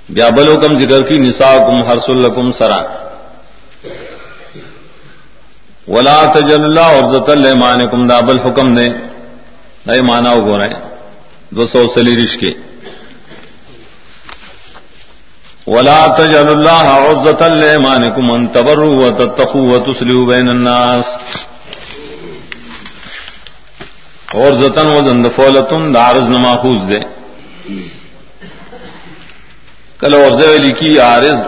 بیا 0.10 0.30
بلو 0.30 0.56
کم 0.56 0.80
ذکر 0.80 1.08
کی 1.08 1.18
نسا 1.18 1.58
کم 1.58 1.88
ہرس 1.88 2.04
الکم 2.08 2.50
سرا۔ 2.50 2.80
ولا 5.88 6.34
تجل 6.34 6.64
اللہ 6.64 6.80
اور 6.80 7.14
زطل 7.14 7.54
مان 7.54 7.90
کم 7.90 8.08
دابل 8.08 8.40
حکم 8.40 8.68
نے۔ 8.68 8.90
نئے 9.86 10.02
مانا 10.02 10.34
گو 10.34 10.58
رہے۔ 10.58 10.96
دو 11.50 11.68
سو 11.68 11.84
سلی 11.96 12.16
رشکے 12.16 12.71
ولا 15.68 16.06
تجل 16.18 16.48
اللہ 16.50 16.88
اور 16.92 17.26
زطل 17.26 17.78
مان 17.78 18.10
کم 18.12 18.32
ان 18.32 18.48
تبر 18.48 18.80
و 18.80 20.32
الناس. 20.32 21.06
اور 24.34 24.54
زتن 24.62 24.88
و 24.88 25.00
زند 25.06 25.26
دارز 25.94 26.28
نماخوز 26.30 26.80
دے 26.90 27.00
کل 30.00 30.14
اور 30.14 30.32
لکھی 30.60 31.00
آرز 31.00 31.40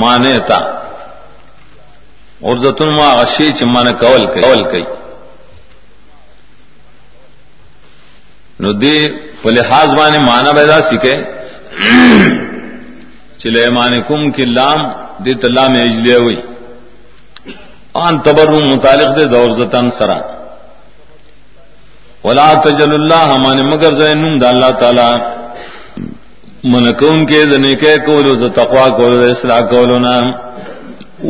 مانے 0.00 0.38
تا. 0.48 0.58
اور 2.40 2.56
زتن 2.64 2.94
ما 2.96 3.12
غشی 3.14 3.52
چمان 3.52 3.92
کول 4.00 4.26
کئی 4.26 4.42
کول 4.42 4.64
کئی 4.64 4.84
نو 8.60 8.72
دی 8.72 8.96
فلحاظ 9.42 9.88
مانے 9.94 10.18
مانا 10.18 10.50
بیدا 10.52 10.80
سکے 10.90 11.14
چلے 13.38 13.66
کم 14.08 14.30
کی 14.30 14.44
لام 14.44 14.80
دی 15.24 15.34
تلام 15.34 15.72
اجلے 15.72 16.14
ہوئی۔ 16.14 16.36
آن 17.94 18.18
تبر 18.18 18.48
متعلق 18.48 19.10
دے 19.16 19.24
دور 19.24 19.50
زتن 19.50 19.90
سرا۔ 19.90 20.18
ولا 22.24 22.54
تجل 22.64 22.92
اللہ 22.92 23.22
ہمانے 23.34 23.62
مگر 23.62 24.00
زینم 24.00 24.38
دا 24.38 24.48
اللہ 24.48 24.70
تعالی۔ 24.80 25.10
منکون 26.64 27.26
کے 27.26 27.44
دنے 27.44 27.74
کے 27.74 27.96
کولو 28.06 28.34
د 28.34 28.52
تقوا 28.54 28.88
کولو 28.88 29.16
د 29.22 29.30
اصلاح 29.30 29.60
کولو 29.60 29.98
نا۔ 29.98 30.20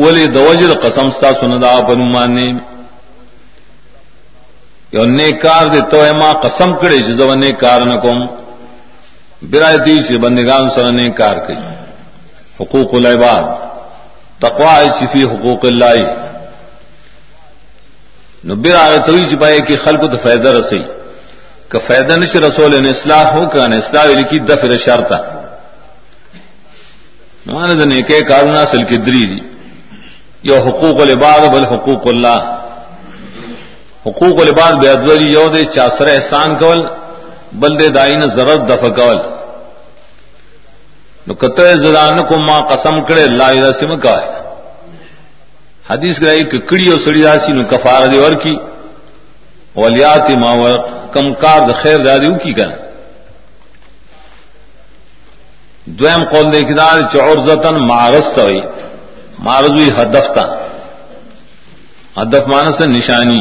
ولی 0.03 0.27
دوجر 0.27 0.71
قسم 0.81 1.11
ستا 1.11 1.31
سندا 1.41 1.81
پر 1.89 1.97
ماننے۔ 1.97 2.49
یو 4.93 5.05
نیکار 5.05 5.67
دے 5.67 5.81
تو 5.91 6.03
ما 6.21 6.33
قسم 6.33 6.77
کڑے 6.81 6.99
چې 6.99 7.11
زو 7.19 7.35
نیکار 7.35 7.81
نکوم 7.81 8.19
برایتی 9.51 9.97
چې 10.07 10.15
بندگان 10.25 10.65
سره 10.75 10.91
نیکار 10.91 11.37
کوي 11.47 11.78
حقوق 12.61 12.95
العباد. 12.95 13.45
تقوا 14.41 14.77
چې 14.99 15.05
فی 15.13 15.23
حقوق 15.25 15.65
الله 15.65 15.97
نو 18.45 18.55
برایتی 18.55 19.27
چې 19.31 19.37
پای 19.41 19.61
کې 19.61 19.77
خلقو 19.85 20.07
ته 20.13 20.17
فائدہ 20.25 20.49
رسي 20.59 20.83
کہ 21.71 21.79
فائدہ 21.87 22.15
نش 22.21 22.37
رسول 22.37 22.73
نے 22.83 22.91
اصلاح 22.91 23.25
ہو 23.35 23.43
کہ 23.53 23.59
ان 23.59 23.73
اصلاح 23.73 24.05
لکھی 24.19 24.39
دفر 24.51 24.71
شرطا 24.85 25.19
مان 27.47 27.69
دنے 27.79 28.01
کے 28.09 28.21
کارنا 28.31 28.65
سل 28.71 28.85
کی 28.89 28.97
دری 29.07 29.25
دی. 29.31 29.41
یو 30.49 30.59
حقوق 30.67 31.01
العباد 31.01 31.43
بل 31.53 31.65
حقوق 31.73 32.07
اللہ. 32.07 32.39
حقوق 34.07 34.41
العباد 34.41 34.73
بے 34.81 34.89
ادوری 34.91 35.29
یو 35.33 35.47
دے 35.55 35.65
چاسر 35.75 36.07
احسان 36.13 36.51
کول، 36.59 36.81
بل 37.61 37.79
دے 37.81 37.89
دائن 37.97 38.21
ضرورت 38.37 38.69
دف 38.69 38.83
کول. 38.97 39.19
نو 41.29 41.35
کتر 41.35 41.75
زدان 41.75 42.23
کو 42.29 42.37
ماں 42.39 42.61
قسم 42.61 43.05
کرے 43.05 43.23
اللہ 43.23 43.49
الہ 43.57 43.73
سے 43.73 43.87
مکا 43.87 44.17
ہے۔ 44.21 44.29
حدیث 45.91 46.21
گئی 46.21 46.45
کہ 46.45 46.59
کڑی 46.59 46.87
اور 46.91 46.99
سڑی 47.05 47.23
راسی 47.23 47.53
نو 47.53 47.63
کفار 47.65 48.07
دی 48.07 48.19
ور 48.19 48.35
کی۔ 48.43 48.55
ولیات 49.77 50.31
ما 50.43 50.53
ورق 50.53 50.85
کم 51.15 51.27
کار 51.43 51.59
د 51.69 51.71
خیر 51.83 51.99
دادیو 52.05 52.35
کی 52.43 52.53
کر 52.53 52.71
دویم 55.99 56.25
قول 56.25 56.47
دے 56.53 56.61
کدار 56.63 56.97
دیکھدار 56.97 57.01
چور 57.13 57.37
زتن 57.47 57.77
مارست 57.89 58.39
ہوئی۔ 58.39 58.61
مارز 59.39 59.71
ہوئی 59.71 59.91
ہدف 59.99 60.27
تھا 60.35 60.47
ہدف 62.23 62.49
مانس 62.49 62.81
نشانی۔ 62.97 63.41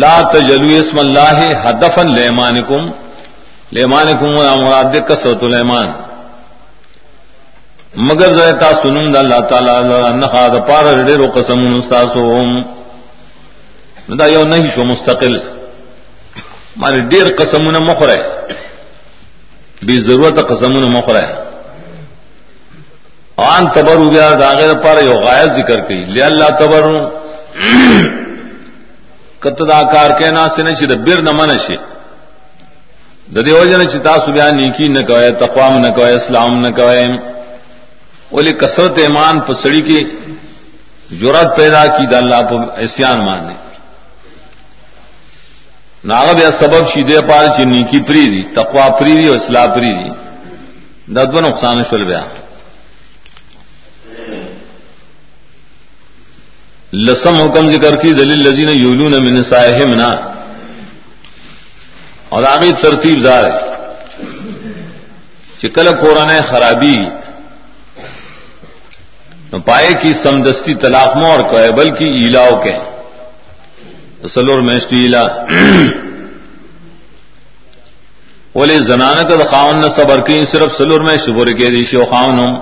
لا 0.00 0.16
تجلو 0.32 0.74
اسم 0.80 0.98
اللہ 0.98 1.38
ہدفن 1.64 2.14
لیمانکم 2.14 2.82
لیمانکم 3.72 4.30
و 4.36 4.42
مراد 4.62 4.94
کسرت 5.08 5.42
لیمان۔ 5.42 5.88
مگر 8.08 8.28
زیتا 8.36 8.70
سنم 8.82 9.06
دا 9.12 9.18
اللہ 9.18 9.40
تعالی 9.50 9.70
انہا 10.10 10.44
دا 10.52 10.60
پارا 10.68 10.92
ریرو 11.06 11.26
قسمون 11.34 11.72
استاسوهم 11.76 12.48
دا 14.18 14.26
یو 14.26 14.44
نہیں 14.44 14.66
شو 14.74 14.84
مستقل۔ 14.84 15.34
ماری 16.76 17.00
ډیر 17.12 17.26
قسمونه 17.38 17.78
مخره 17.78 18.16
بی 19.86 20.00
ضرورت 20.00 20.36
قسمونه 20.50 20.88
مخره 20.98 21.24
ان 23.38 23.64
تبرو 23.74 24.06
بیا 24.10 24.28
دا 24.40 24.48
غیر 24.58 24.74
پر 24.84 24.96
یو 25.04 25.16
غایت 25.26 25.50
ذکر 25.58 25.78
کړي 25.86 26.00
لی 26.14 26.22
الله 26.22 26.50
تبرو۔ 26.60 26.98
کته 29.42 29.64
دا 29.72 29.80
کار 29.92 30.10
کینا 30.18 30.48
سینه 30.56 30.72
چې 30.74 30.84
د 30.90 30.94
بیر 31.04 31.20
نه 31.22 31.32
منشي 31.32 31.76
د 33.34 33.38
دې 33.46 33.52
وجنه 33.60 33.84
چې 33.84 34.02
تاسو 34.02 34.32
بیا 34.32 34.50
نیکی 34.50 34.88
نه 34.88 35.02
کوي 35.02 35.30
تقوا 35.30 35.68
نه 35.78 35.90
کوي 35.90 36.14
اسلام 36.14 36.60
نه 36.60 36.70
کوي 36.70 37.18
ولی 38.32 38.52
کثرت 38.52 38.98
ایمان 38.98 39.40
په 39.40 39.52
سړی 39.62 39.82
کې 39.88 40.06
جرأت 41.20 41.56
پیدا 41.56 41.86
کی 41.86 42.06
د 42.06 42.14
الله 42.14 42.42
په 42.42 42.56
اسیان 42.84 43.18
ماننے 43.26 43.54
ناغ 46.04 46.32
بیا 46.36 46.50
سبب 46.60 46.86
شیدے 46.94 47.20
پال 47.28 47.46
چی 47.56 47.64
نیکی 47.64 48.00
پری 48.08 48.26
دی، 48.32 48.42
تقوا 48.54 48.88
پری 48.98 49.14
دی 49.16 49.28
اور 49.28 49.36
اصلاح 49.36 49.66
پری 49.66 49.92
دی. 49.98 50.10
ددو 51.14 51.40
نقصان 51.40 51.82
شل 51.90 52.04
بیا. 52.04 52.20
لسم 56.92 57.34
حکم 57.34 57.70
ذکر 57.70 57.96
کی 58.02 58.12
دلیل 58.12 58.38
لذین 58.46 58.68
یولون 58.68 59.12
من 59.24 59.42
سائہمنا 59.42 60.29
اور 62.30 62.42
آگے 62.44 62.70
ترتیب 62.82 63.24
دار 63.24 63.44
چکل 65.60 65.88
قرآن 66.00 66.30
خرابی 66.50 66.96
پائے 69.66 69.92
کی 70.02 70.12
سمدستی 70.22 70.74
طلاق 70.74 71.16
مور 71.16 71.40
کو 71.50 71.58
ہے 71.58 71.70
بلکہ 71.72 72.04
ایلاؤ 72.16 72.50
کے 72.62 72.76
سلور 74.28 74.60
میشٹیلا 74.62 75.22
بولے 78.54 78.78
زنانہ 78.80 79.22
کا 79.28 79.44
خاون 79.50 79.80
نہ 79.80 79.86
صبر 79.96 80.20
کی 80.26 80.40
صرف 80.52 80.76
سلور 80.76 81.00
میں 81.00 81.16
شبر 81.26 81.50
کے 81.58 81.70
ریشی 81.70 81.96
و 81.96 82.04
خاون 82.04 82.38
ہوں 82.38 82.54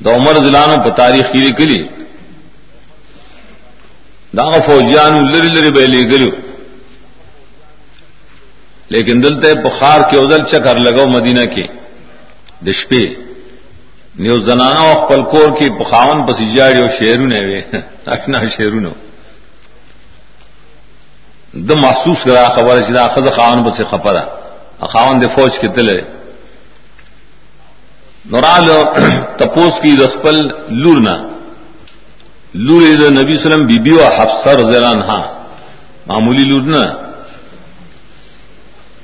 دا 0.00 0.14
عمر 0.14 0.38
دلانو 0.44 0.76
پہ 0.84 0.90
تاریخ 0.96 1.32
کی 1.32 1.50
کلی 1.58 1.82
دا 4.32 4.48
فوجیان 4.66 5.14
لری 5.32 5.48
لری 5.50 5.70
بیلی 5.70 6.02
گلو 6.10 6.30
لیکن 8.90 9.22
دلتے 9.22 9.54
بخار 9.64 10.00
کے 10.10 10.18
ادل 10.18 10.42
چکر 10.50 10.78
لگو 10.78 11.06
مدینہ 11.10 11.44
کے 11.54 11.66
دشپے 12.66 13.04
نیو 14.18 14.38
زنانا 14.46 14.80
او 14.80 14.92
خپل 15.06 15.22
کور 15.30 15.48
کې 15.58 15.78
پخاون 15.78 16.26
پس 16.26 16.40
او 16.58 16.88
شعرونه 16.98 17.38
وي 17.46 17.62
اشنا 18.14 18.38
شعرونه 18.56 18.92
د 21.54 21.70
محسوس 21.84 22.24
کرا 22.24 22.44
خبره 22.56 22.80
چې 22.80 22.92
دا 22.92 23.08
خزه 23.14 23.30
خاون 23.30 23.62
پس 23.64 23.80
خبره 23.90 24.22
خاون 24.92 25.18
د 25.18 25.28
فوج 25.34 25.52
کې 25.60 25.68
تله 25.76 26.04
نورال 28.30 28.68
تپوس 29.38 29.80
کی 29.82 29.96
رسپل 29.96 30.36
لورنا 30.82 31.16
لور 32.54 32.82
د 33.00 33.12
نبی 33.18 33.36
سلام 33.42 33.62
بی 33.66 33.78
بی 33.78 33.90
او 33.90 34.06
حفصه 34.18 34.52
رضی 34.54 34.76
الله 34.76 34.88
عنها۔ 34.96 35.20
معمولی 36.06 36.44
لورنا 36.44 37.01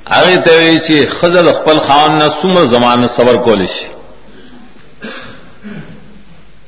هغه 0.09 0.35
ته 0.35 0.79
چې 0.79 1.07
خزه 1.07 1.53
خپل 1.53 1.79
خاون 1.79 2.19
نه 2.19 2.29
سمر 2.41 2.65
زمانه 2.65 3.07
صبر 3.07 3.35
کول 3.45 3.65
شي. 3.65 3.99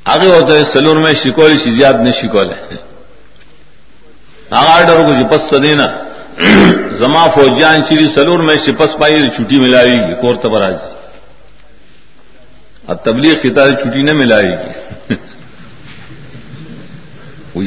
آگے 0.04 0.28
ہوتا 0.28 0.56
ہے 0.56 0.64
سلور 0.74 0.98
میں 0.98 1.14
شکولی 1.24 1.58
چیز 1.64 1.76
یاد 1.82 2.00
نہیں 2.04 2.14
شکولے 2.22 2.56
آگا 4.60 4.82
ڈر 4.88 5.02
کو 5.06 5.12
شپست 5.20 5.54
دینا 5.64 5.88
زما 7.00 7.26
فوجیان 7.36 7.82
شری 7.90 8.08
سلور 8.16 8.40
میں 8.48 8.56
شپس 8.66 8.98
پائی 9.00 9.30
چھٹی 9.36 9.60
ملائے 9.60 9.96
گی 9.98 10.14
کور 10.22 10.36
تبراج 10.44 10.78
اور 12.86 12.96
تبلیغ 13.06 13.36
کی 13.42 13.50
طرح 13.56 13.76
چھٹی 13.82 14.02
نہ 14.04 14.14
ملائے 14.14 14.56
گی 14.62 14.72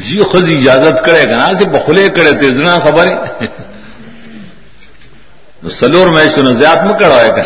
جی 0.04 0.18
خود 0.30 0.48
اجازت 0.48 1.04
کرے 1.06 1.24
گا 1.30 1.36
نا 1.38 1.48
سے 1.58 1.64
بخلے 1.70 2.08
کرے 2.16 2.32
تیزنا 2.40 2.78
خبر 2.84 3.06
سلور 5.64 6.06
میں 6.14 6.24
سو 6.34 6.52
زیاد 6.58 6.84
میں 6.86 6.94
کڑوائے 6.98 7.30
گا 7.36 7.42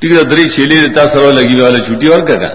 ٹھیک 0.00 0.12
ہے 0.12 0.22
دری 0.30 0.48
چھیلی 0.50 0.80
رہتا 0.84 1.06
سرو 1.12 1.30
لگی 1.32 1.60
والے 1.60 1.80
چھٹی 1.86 2.06
اور 2.12 2.20
کیا 2.26 2.48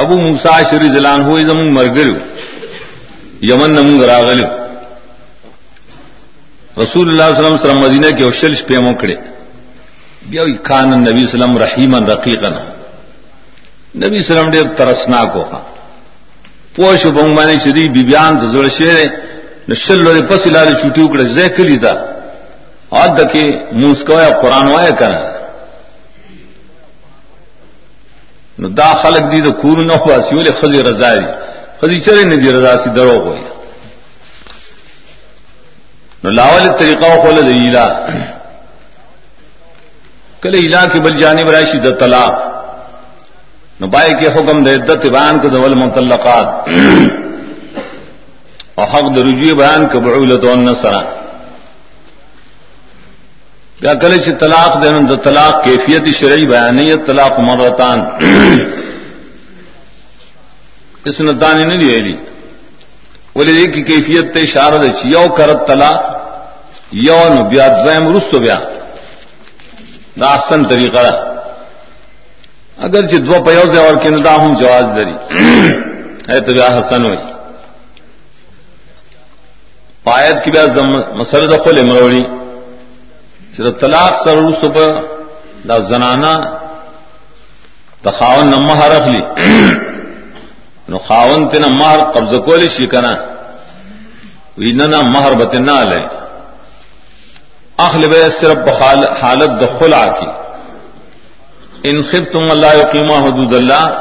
ابو 0.00 0.16
موسا 0.20 0.52
شری 0.70 0.88
زلان 0.94 1.24
ہوئی 1.24 1.44
زمون 1.46 1.72
مرگلو 1.74 2.14
یمن 3.50 3.70
نمون 3.74 4.00
راغلو 4.10 4.46
رسول 6.82 7.08
اللہ 7.08 7.28
صلی 7.34 7.44
اللہ 7.44 7.54
علیہ 7.54 7.64
وسلم 7.64 7.80
مدینہ 7.82 8.16
کے 8.16 8.24
اوشل 8.24 8.54
شپے 8.54 8.78
موکڑے 8.86 9.14
بیا 10.30 10.42
خان 10.64 10.90
نبی 11.02 11.24
سلم 11.30 11.56
رحیما، 11.58 11.98
رقیقا. 12.12 12.50
نبی 14.02 14.18
سلم 14.28 14.50
ډیر 14.50 14.64
ترسناک 14.76 15.36
وخا 15.36 15.60
پوش 16.74 17.06
بنگ 17.06 17.30
باندې 17.36 17.56
چې 17.64 17.70
دی 17.76 17.88
بیان 17.88 18.32
د 18.38 18.44
زړه 18.54 18.68
شعر 18.78 19.08
نشل 19.68 20.04
لري 20.04 20.22
پس 20.30 20.46
لاره 20.46 20.72
چټي 20.80 21.00
وکړه 21.02 21.24
زه 21.36 21.48
کلی 21.56 21.78
دا 21.84 21.94
ا 22.92 23.06
دکې 23.06 23.72
موسکویا 23.72 24.30
قران 24.42 24.68
وای 24.68 24.92
کنه 24.92 25.34
نو 28.58 28.68
دا 28.68 28.92
خلق 29.02 29.32
دی 29.32 29.40
د 29.40 29.50
کور 29.60 29.84
نه 29.84 30.02
واسي 30.06 30.36
ولې 30.36 30.52
خزي 30.60 30.82
رضا 30.82 31.14
دي 31.14 31.26
خزي 31.80 32.00
چره 32.00 32.24
نه 32.24 32.36
دی 32.36 32.52
رضا 32.52 32.84
سي 32.84 32.90
درو 32.90 33.24
وي 33.24 33.42
نو 36.24 36.30
لاول 36.30 36.68
طریقہ 36.78 37.06
خو 37.22 37.30
له 37.30 37.42
دیلا 37.42 37.86
کله 40.42 40.58
الا 40.58 40.86
کې 40.86 40.98
بل 41.04 41.20
جانب 41.20 41.50
راشي 41.50 41.78
د 41.78 41.90
طلاق۔ 42.00 42.34
نو 43.80 43.88
پای 43.88 44.10
کې 44.10 44.36
حکم 44.36 44.64
د 44.64 44.68
عدت 44.68 45.06
بیان 45.06 45.38
کو 45.40 45.48
د 45.48 45.54
ول 45.54 45.74
مطلقات 45.74 46.48
او 48.78 48.84
حق 48.84 49.06
د 49.16 49.18
رجوع 49.28 49.54
بیان 49.62 49.88
کو 49.92 50.00
بعولت 50.00 50.44
او 50.44 50.52
النصرہ۔ 50.52 51.17
بیا 53.80 53.94
کله 53.94 54.16
چې 54.24 54.30
طلاق 54.40 54.82
دینم 54.82 55.04
د 55.06 55.14
طلاق 55.24 55.54
کیفیت 55.64 56.04
شرعي 56.20 56.46
بیانې 56.46 57.06
طلاق 57.06 57.38
مرتان۔ 57.48 57.98
اس 61.06 61.20
نه 61.20 61.32
دانی 61.32 61.64
نه 61.64 61.76
دی 61.80 61.86
ویلي 61.90 62.16
ولې 63.36 63.52
دې 63.58 63.66
کی 63.74 63.82
کیفیت 63.90 64.26
ته 64.34 64.40
اشاره 64.40 64.78
ده 64.78 64.88
چې 64.88 65.04
یو 65.16 65.28
کرت 65.38 65.60
طلاق، 65.68 65.98
یو 66.92 67.22
نو 67.34 67.42
بیا 67.50 67.66
ځم 67.84 68.16
رستو 68.16 68.38
بیا۔ 68.44 68.58
دا 70.20 70.26
احسن 70.36 70.64
طریقه 70.64 71.02
ده 71.06 71.14
اگر 72.86 73.02
چې 73.10 73.16
دو 73.26 73.36
په 73.44 73.50
یو 73.58 73.66
ځای 73.72 73.82
ورکې 73.88 74.08
نه 74.14 74.20
دا 74.26 74.34
هم 74.42 74.54
جواز 74.60 74.86
لري 74.98 75.16
ایت 76.28 76.50
بیا 76.56 76.68
حسن 76.78 77.04
وي 77.04 77.18
پایت 80.04 80.36
کی 80.44 80.50
بیا 80.50 80.64
مسله 81.20 81.46
د 81.46 81.54
خپل 81.62 81.78
امروړي 81.78 82.37
چې 83.58 83.70
طلاق 83.80 84.24
سره 84.24 84.50
صبح 84.62 84.88
دا 85.68 85.76
زنانا 85.90 86.34
تخاون 88.02 88.50
نه 88.50 88.58
مہر 88.66 88.90
اخلي 88.96 89.22
نو 90.88 90.98
خاون 90.98 91.48
ته 91.48 91.58
نه 91.58 91.68
مہر 91.68 92.00
قبضه 92.16 92.38
کول 92.38 92.68
شي 92.74 92.86
کنه 92.86 93.18
وینه 94.58 94.86
نه 94.86 94.96
نه 94.96 95.10
مہر 95.14 95.34
به 95.34 95.58
نه 95.58 95.82
لای 95.84 96.06
اخل 97.86 98.06
به 98.08 98.28
صرف 98.40 98.58
بخال 98.68 99.04
حالت 99.22 99.50
د 99.62 99.78
خلع 99.80 100.04
کی 100.18 100.28
ان 101.90 102.02
خفتم 102.02 102.50
الله 102.50 102.72
يقيم 102.74 103.10
حدود 103.26 103.54
الله 103.54 103.98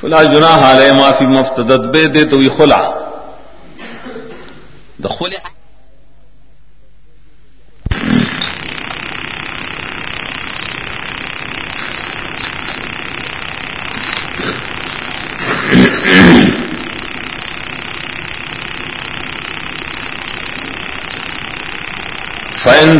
فلا 0.00 0.24
جناح 0.24 0.70
علی 0.70 0.92
ما 0.92 1.12
فی 1.18 1.26
مفتدت. 1.26 1.86
به 1.92 2.06
دے 2.06 2.24
تو 2.30 2.42
یہ 2.42 2.50
خلع 2.58 2.82
د 5.02 5.08
خلع 5.18 5.57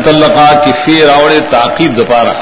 تلقا 0.05 0.51
کی 0.65 0.73
فی 0.85 0.95
راوڑ 1.07 1.33
تعقیب 1.51 1.97
دپارا 1.99 2.33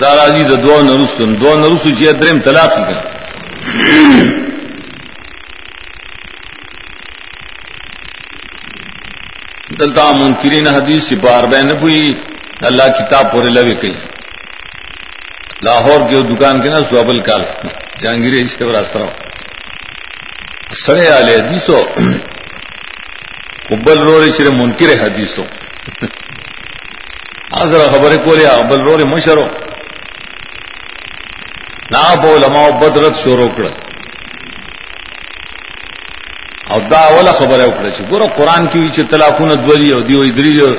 دارا 0.00 0.26
جی 0.28 0.42
دو, 0.44 0.56
دو 0.56 0.74
نرسن 0.82 1.30
دو 1.40 1.54
نروس 1.58 1.84
جی 1.98 2.08
ادرم 2.08 2.38
طلاق 2.44 2.70
کی 2.76 2.82
گئی 2.88 3.00
دلتا 9.78 10.10
منکرین 10.20 10.66
حدیث 10.66 11.08
سے 11.08 11.16
بار 11.24 11.44
بین 11.52 11.70
ہوئی 11.80 12.00
اللہ 12.68 12.86
کتاب 12.98 13.32
پورے 13.32 13.50
لگے 13.56 13.74
کئی. 13.80 13.92
لاہور 15.64 16.00
کی 16.10 16.20
دکان 16.32 16.60
کے 16.62 16.68
نا 16.68 16.78
سوابل 16.90 17.20
کال. 17.28 17.42
جہانگیر 18.00 18.34
اس 18.42 18.56
کے 18.56 18.64
براستہ 18.64 18.98
سڑے 20.84 21.06
آلے 21.08 21.34
حدیثو. 21.34 21.78
ابل 23.76 23.98
رو 24.06 24.18
رہے 24.20 24.30
صرف 24.36 24.52
منکر 24.60 24.90
حدیث 25.00 25.02
حدیثوں 25.02 25.44
آزر 27.62 27.92
خبر 27.92 28.16
کو 28.24 28.34
لیا 28.36 28.52
ابل 28.62 28.80
رو 28.86 28.96
رہے 28.98 29.04
مشرو 29.14 29.46
نہ 31.92 32.02
بو 32.22 32.36
لما 32.44 32.68
بدرت 32.80 33.22
شورو 33.24 33.48
کڑ 33.56 33.68
او 36.72 36.78
دا 36.90 37.00
اوله 37.10 37.32
خبره 37.32 37.64
وکړه 37.66 37.90
چې 37.96 38.02
ګوره 38.10 38.26
قران 38.38 38.66
کې 38.68 38.76
وی 38.78 38.90
چې 38.96 39.10
طلاقونه 39.10 39.54
دولی 39.54 39.92
او 39.92 40.00
دی 40.08 40.16
وی 40.16 40.32
درې 40.38 40.76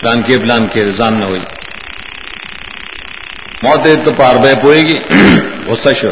پلان 0.00 0.22
کې 0.22 0.38
پلان 0.42 0.68
کې، 0.68 0.96
ځان 0.98 1.14
نه 1.20 1.26
وي 1.30 1.42
موت 3.62 3.86
تو 4.04 4.10
پار 4.18 4.36
بے 4.42 4.54
پوئے 4.62 4.82
گی 4.88 4.98
غصہ 5.68 5.92
شو 6.00 6.10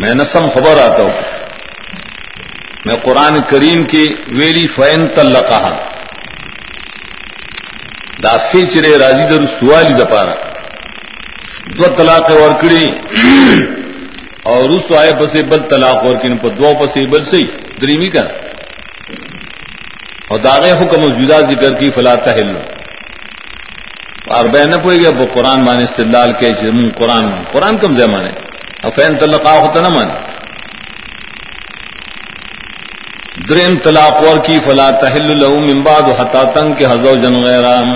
میں 0.00 0.14
نہ 0.14 0.24
سم 0.32 0.46
خبر 0.54 0.78
آتا 0.84 1.02
ہوں 1.02 1.29
میں 2.86 2.94
قرآن 2.96 3.42
کریم 3.48 3.84
کی 3.84 4.06
ویلی 4.28 4.66
فین 4.66 5.06
تلقہ 5.08 5.54
ہاں۔ 5.54 5.74
دا 8.22 8.36
فیچرے 8.36 8.98
راضی 8.98 9.26
در 9.26 9.46
سوالی 9.46 9.94
دپارا 9.94 10.34
دو 11.66 11.86
طلاق 11.96 12.30
ورکڑی 12.30 12.86
اور 14.42 14.70
اس 14.70 14.92
آئے 14.98 15.12
پسے 15.20 15.42
بل 15.42 15.58
طلاق 15.70 16.04
ورکڑی 16.04 16.38
پر 16.38 16.50
دو 16.50 16.72
پسے 16.80 17.06
بل 17.06 17.24
سی۔ 17.24 17.46
دریمی 17.80 18.08
کا۔ 18.08 18.20
اور 20.30 20.38
داغے 20.38 20.72
حکم 20.72 21.24
جدا 21.24 21.40
ذکر 21.40 21.74
کی، 21.74 21.90
فلا 21.90 22.14
تحل 22.14 22.56
اور 24.26 24.44
بہ 24.44 24.58
نہ 24.58 24.76
پوئے 24.82 24.98
گا 25.04 25.10
وہ 25.18 25.26
قرآن 25.34 25.64
مانے 25.64 25.84
استدلال 25.84 26.32
کے 26.32 26.52
قرآن 26.98 27.26
قرآن 27.52 27.76
کم 27.78 27.96
زے 27.96 28.06
مانے۔ 28.06 28.30
افین 28.82 29.18
تلقا 29.18 29.58
ہوتا 29.58 29.80
نہ 29.80 29.88
مانے۔ 29.88 30.29
دریم 33.48 33.78
طلاق 33.78 34.12
ور 34.12 34.44
کی 34.44 34.58
فلا 34.64 34.90
تحل 34.90 35.42
له 35.42 35.54
من 35.64 35.82
بعد 35.82 36.02
حتا 36.18 36.42
تنگ 36.42 36.72
کے 36.72 36.84
حزو 36.84 37.16
جن 37.16 37.34
غیرام 37.44 37.92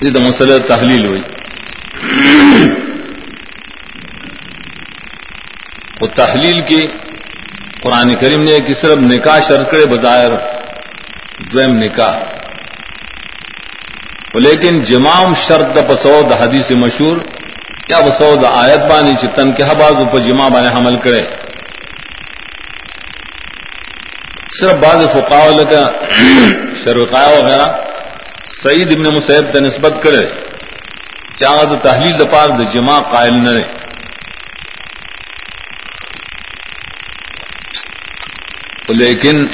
یہ 0.00 0.14
تو 0.14 0.20
مسئلہ 0.20 0.66
تحلیل 0.66 1.06
ہوئی۔ 1.06 1.22
وہ 6.00 6.06
تحلیل 6.06 6.62
کی 6.62 6.86
قرآن 7.82 8.14
کریم 8.14 8.42
نے 8.42 8.60
کہ 8.60 8.74
صرف 8.74 8.96
نکاح 8.96 9.38
شرط 9.48 9.70
کرے 9.70 9.86
بظاہر 9.86 10.32
دویم 11.52 11.78
نکاح۔ 11.78 12.16
لیکن 14.34 14.80
جمام 14.80 15.34
شرط 15.34 15.88
پسود 15.88 16.32
حدیث 16.32 16.70
مشہور، 16.70 17.16
یا 17.88 18.00
بسود 18.00 18.44
آیت 18.44 18.78
بانی 18.78 19.14
چتن 19.14 19.52
کے 19.52 19.62
حباز 19.62 19.94
پر 20.12 20.18
جمع 20.18 20.48
بانے 20.48 20.68
حمل 20.68 20.96
کرے۔ 20.96 21.45
صرف 24.60 24.72
بعض 24.72 25.06
فقاول 25.06 25.64
کا 25.64 25.90
شرقاء 26.84 27.28
وغیرہ۔ 27.28 27.72
سعید 28.62 28.92
ابن 28.92 29.14
مسیب 29.14 29.52
کا 29.52 29.60
نسبت 29.60 29.92
کرے۔ 30.02 30.26
چاہ 31.40 31.74
تحلیل 31.82 32.18
دپار 32.18 32.48
د 32.48 32.74
جمع 32.74 33.00
قائل 33.00 33.32
نہ 33.32 33.48
رہے۔ 33.48 33.76
لیکن 38.88 39.46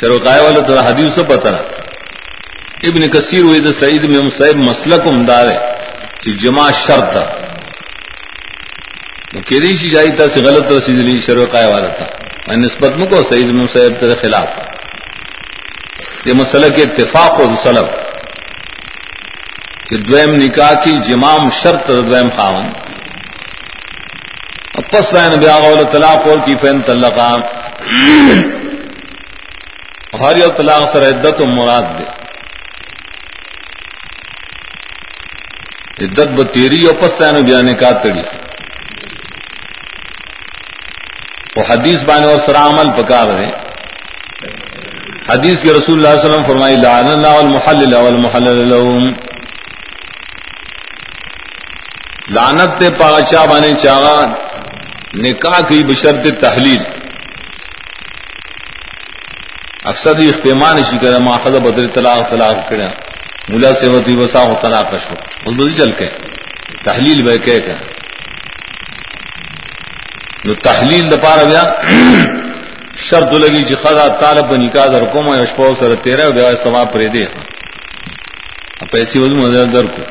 شروقائے 0.00 0.40
والا 0.40 0.60
تو 0.60 0.78
حدیث 0.78 1.14
سے 1.14 1.22
پتہ 1.22 1.48
ابن 2.82 3.08
کثیر 3.08 3.40
ہوئی 3.40 3.60
تو 3.60 3.72
سعید 3.72 4.04
میں 4.04 4.18
مسئب 4.18 4.56
مسلک 4.56 5.06
عمدار 5.06 5.46
ہے 5.46 5.58
کہ 6.22 6.32
جمع 6.32 6.70
شرط 6.70 7.12
تھا 7.12 7.32
کیری 9.48 9.76
سی 9.76 9.90
جائی 9.90 10.08
تھا 10.08 10.28
سے 10.34 10.44
غلط 10.44 10.62
رسید 10.62 11.02
لی 11.02 11.20
شروقائے 11.26 11.66
والا 11.66 11.88
تھا۔ 11.88 12.25
میں 12.48 12.56
نسبت 12.56 12.90
میں 12.96 13.06
کو 13.06 13.22
سعید 13.28 13.44
میں 13.44 13.66
تیرے 13.66 14.14
خلاف 14.14 14.48
یہ 16.24 16.32
مسئلہ 16.32 16.76
کے 16.76 16.82
اتفاق 16.82 17.40
و 17.40 17.54
سلب 17.62 17.86
کہ 19.88 19.96
دویم 19.96 20.34
نکاح 20.34 20.72
کی 20.72 20.92
جمام 21.08 21.50
شرط 21.50 21.88
دویم 21.88 22.28
خاون۔ 22.36 22.66
پس 24.92 25.12
رائن 25.12 25.40
بیاغ 25.40 25.82
طلاق 25.92 26.18
اور 26.18 26.38
کی 26.38 26.56
فین 26.56 26.82
تلقام 26.82 27.40
ہر 30.20 30.36
یو 30.36 30.48
طلاق 30.58 30.82
سر 30.92 31.08
عدت 31.08 31.40
و 31.40 31.46
مراد 31.46 31.98
دے۔ 31.98 32.04
عدت 36.04 36.26
ب 36.26 36.54
تیری 36.54 36.86
اور 36.86 36.94
پسین 36.94 37.44
بیانے 37.44 37.74
کا 37.74 37.90
تڑی۔ 37.90 38.45
وہ 41.56 41.62
حدیث 41.70 42.02
بانے 42.02 42.26
اور 42.26 42.40
سر 42.46 42.56
عمل 42.56 43.02
پکا 43.02 43.24
رہے 43.24 43.66
حدیث 45.32 45.62
کے 45.62 45.72
رسول 45.72 46.06
اللہ 46.06 46.20
علیہ 46.20 46.30
وسلم 46.30 46.44
فرمائی 46.46 46.76
لعن 46.76 47.08
اللہ 47.08 47.26
والمحلل 47.26 47.94
والمحلل 47.94 48.68
لهم. 48.68 49.08
لعنت 52.30 52.80
تے 52.80 52.90
پاچا 52.90 53.44
بانے 53.44 53.72
چاہا، 53.82 54.24
نکاح 55.14 55.60
کی 55.60 55.84
بشرط 55.84 56.40
تحلیل۔ 56.40 56.82
اکثر 59.84 60.18
یہ 60.18 60.28
اختیمان 60.28 60.76
شی 60.76 60.98
کرے، 60.98 61.18
ماخذ 61.24 61.50
بدر 61.50 61.88
طلاق 61.94 62.30
طلاق 62.30 62.70
کرے۔ 62.70 62.86
ملا 63.48 63.72
سے 63.72 63.86
ہوتی 63.86 64.16
وسا 64.16 64.42
ہو 64.42 64.54
طلاق 64.62 64.90
شو۔ 64.90 65.14
اس 65.46 65.56
بدی 65.56 65.74
چل 65.74 65.92
کے۔ 65.92 66.08
تحلیل 66.84 67.22
بے 67.22 67.38
کہ 67.38 67.58
کہ 67.58 67.95
نو 70.44 70.54
تحلیل 70.62 71.08
دپار 71.10 71.44
بیا 71.44 71.62
شرط 73.00 73.32
لگی 73.34 73.62
جی 73.64 73.74
خدا 73.76 74.08
طالب 74.20 74.52
نکاح 74.54 74.86
در 74.86 75.04
کوم 75.12 75.26
یا 75.28 75.44
شپو 75.44 75.74
سر 75.80 75.94
تیرہ 76.04 76.28
بیا 76.30 76.50
ثواب 76.62 76.92
پر 76.92 77.00
دے 77.08 77.24
پیسے 78.92 79.18
وز 79.18 79.32
مدر 79.34 79.64
در 79.72 79.86
کو 79.86 80.02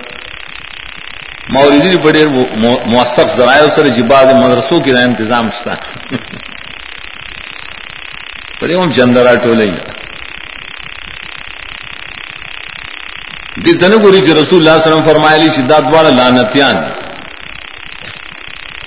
موریدی 1.49 1.97
بڑے 2.03 2.23
موثق 2.87 3.37
ذرائع 3.37 3.67
سر 3.75 3.87
جباد 3.97 4.33
مدرسوں 4.35 4.79
کی 4.79 4.91
انتظام 4.99 5.49
شتا 5.55 5.75
پڑے 8.59 8.75
ہم 8.75 8.91
جندرا 8.91 9.33
ٹولے 9.43 9.69
دن 13.65 13.93
گوری 14.03 14.21
کے 14.21 14.33
رسول 14.33 14.59
اللہ 14.59 14.71
علیہ 14.71 14.87
وسلم 14.87 15.05
فرمایا 15.05 15.37
لی 15.37 15.49
شداد 15.55 15.93
والا 15.93 16.09
لانتیان 16.11 16.75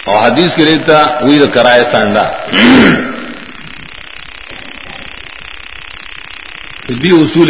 اور 0.08 0.26
حدیث 0.26 0.54
کے 0.56 0.64
لیتا 0.64 1.24
وہی 1.24 1.46
کرائے 1.46 1.82
سانڈا 1.92 2.22
بھی 7.00 7.10
اصول 7.22 7.48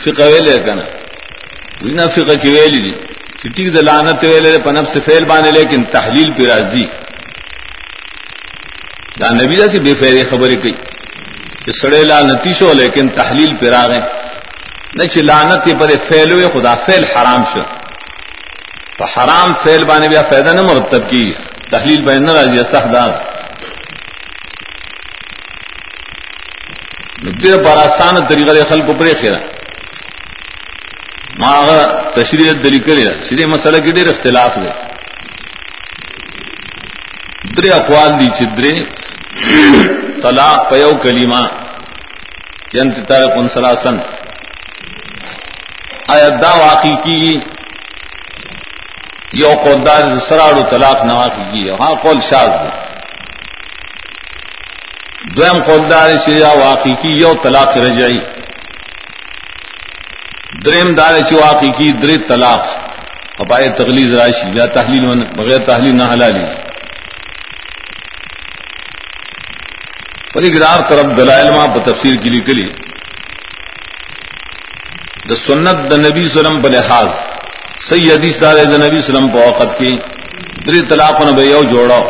فقہ 0.00 0.22
ویلے 0.22 0.56
کنا 0.56 0.82
وینا 1.82 2.06
فقہ 2.06 2.34
کی 2.34 2.48
ویلی 2.48 2.90
دی۔ 2.90 3.00
ٹھیک 3.48 3.74
دا 3.74 3.80
لانت 3.80 4.24
ویلے 4.24 4.58
پنب 4.64 4.88
سے 4.88 5.00
فیل 5.00 5.24
بانے، 5.24 5.50
لیکن 5.50 5.84
تحلیل 5.84 6.30
پہ 6.32 6.52
راضی۔ 6.52 6.86
دا 9.20 9.34
نبی 9.34 9.56
دا 9.56 9.70
سی 9.70 9.78
بے 9.78 9.94
فیری 9.94 10.22
خبریں 10.30 10.62
کئی۔ 10.62 10.72
کہ 11.64 11.72
سڑے 11.72 12.02
لانتی 12.04 12.52
شو 12.52 12.72
لیکن 12.74 13.08
تحلیل 13.08 13.56
پہ 13.56 13.66
را 13.66 13.86
گئے 13.86 14.00
نہ 14.94 15.02
چ 15.02 15.16
لانت 15.16 15.80
پر 15.80 15.90
فیل 16.08 16.32
ہوئے، 16.32 16.48
خدا 16.52 16.74
فیل 16.74 17.04
حرام 17.04 17.44
شو۔ 17.44 17.87
تو 18.98 19.04
حرام 19.04 19.52
فیل 19.62 19.84
بانے 19.84 20.08
بیا 20.08 20.22
فائدہ 20.30 20.52
نہ 20.52 20.62
مرتب 20.62 21.02
کی، 21.10 21.24
تحلیل 21.70 22.00
بین 22.04 22.24
نہ 22.24 22.32
راضی 22.32 22.62
سہدار 22.70 23.10
دیر 27.42 27.56
پر 27.64 27.76
آسان 27.76 28.14
طریقہ 28.26 28.52
دے 28.52 28.62
خلق 28.68 28.88
پرے 28.98 29.12
خیرا 29.20 29.38
ماں 31.38 31.60
تشریح 32.14 32.50
دلی 32.64 32.78
کرے، 32.78 33.04
سیدھے 33.28 33.46
مسئلہ 33.46 33.78
کی 33.84 33.90
دیر 33.92 34.08
اختلاف 34.08 34.56
دے۔ 34.56 34.70
درے 37.56 37.70
اقوال 37.70 38.10
دی 38.20 38.28
چدرے 38.38 38.72
طلاق 40.22 40.70
پیو 40.70 40.92
کلیما 41.02 41.42
ینت 42.74 42.96
تارق 43.08 43.36
سلاسن 43.54 43.96
آیا 46.14 46.28
دا 46.42 46.52
واقعی 46.56 46.96
کی؟ 47.04 47.22
یو 49.32 49.52
قدار 49.64 50.16
سراڑو 50.28 50.62
طلاق 50.70 51.04
نہ 51.04 51.12
واقعی 51.12 51.44
کی 51.52 51.70
ہاں 51.80 51.94
قول 52.02 52.20
شاز 52.30 52.50
دے 52.62 52.70
دویم 55.36 55.62
قدار 55.62 56.16
شیا 56.24 56.52
واقعی 56.58 56.94
کی 57.02 57.10
یو 57.22 57.32
طلاق 57.42 57.76
رجعی 57.76 58.18
دریم 60.64 60.94
دار 60.94 61.20
چ 61.20 61.32
واقعی 61.32 61.70
کی 61.78 61.90
در 61.92 62.16
طلاق. 62.28 62.62
ابائے 63.42 63.68
تغلیظ 63.78 64.14
راشی 64.14 64.48
یا 64.58 64.64
تحلیل 64.74 65.04
بغیر 65.36 65.58
تحلیل 65.66 65.96
نہ 65.96 66.06
حلالی 66.12 66.44
پر 70.32 70.42
اقرار 70.48 70.80
طرف 70.90 71.16
دلائل 71.16 71.50
ماں 71.50 71.66
تفسیر 71.84 72.14
کی 72.22 72.30
لی 72.30 72.40
کلی 72.40 72.68
دا 75.28 75.34
سنت 75.46 75.90
د 75.90 76.06
نبی 76.06 76.28
سلم 76.28 76.62
په 76.62 76.68
لحاظ. 76.68 77.08
صحیح 77.88 78.12
حدیث 78.12 78.40
دار 78.42 78.56
د 78.72 78.74
نبی 78.84 78.98
سلم 79.08 79.26
په 79.34 79.38
وخت 79.48 79.70
کې 79.78 79.92
درې 80.66 80.80
طلاق 80.90 81.16
نه 81.26 81.32
به 81.36 81.42
یو 81.42 81.62
جوړو 81.72 82.02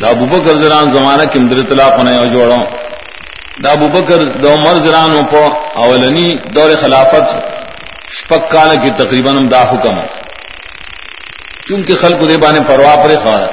دا 0.00 0.08
ابوبکر 0.14 0.54
زران 0.62 0.92
زمانہ 0.96 1.24
کې 1.32 1.38
درې 1.52 1.62
طلاق 1.70 1.94
نه 2.06 2.10
یو 2.18 2.26
جوړو 2.34 2.60
دا 3.62 3.70
ابوبکر 3.76 4.20
د 4.42 4.44
عمر 4.54 4.76
زران 4.86 5.10
په 5.32 5.42
اولنی 5.84 6.28
دور 6.54 6.70
خلافت 6.82 7.26
شپک 8.16 8.42
کال 8.52 8.70
کې 8.82 8.90
تقریباً 9.02 9.32
هم 9.38 9.46
دا 9.54 9.62
حکم۔ 9.70 9.96
کیونکہ 11.66 11.92
خلق 12.02 12.20
دې 12.28 12.36
باندې 12.44 12.60
پروا 12.68 12.94
پرې 13.04 13.16
خاله 13.24 13.48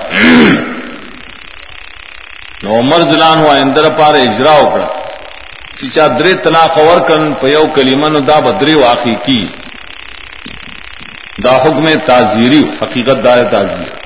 نو 2.63 2.69
عمر 2.79 3.01
زلان 3.11 3.37
هو 3.43 3.49
اندر 3.63 3.89
پار 3.99 4.13
اجرا 4.15 4.55
وکړه 4.59 4.87
چې 5.77 5.85
چا 5.95 6.05
درې 6.19 6.33
طلاق 6.45 6.77
اور 6.77 6.99
کن 7.09 7.33
په 7.41 7.47
یو 7.55 7.65
کلمه 7.75 8.09
نو 8.13 8.19
دا 8.19 8.39
بدري 8.47 8.75
واقع 8.75 9.15
کی۔ 9.25 9.41
دا 11.43 11.55
حکم 11.55 11.93
تعزیری 12.07 12.63
حقیقت 12.81 13.23
دار 13.23 13.43
تعزیر 13.43 13.99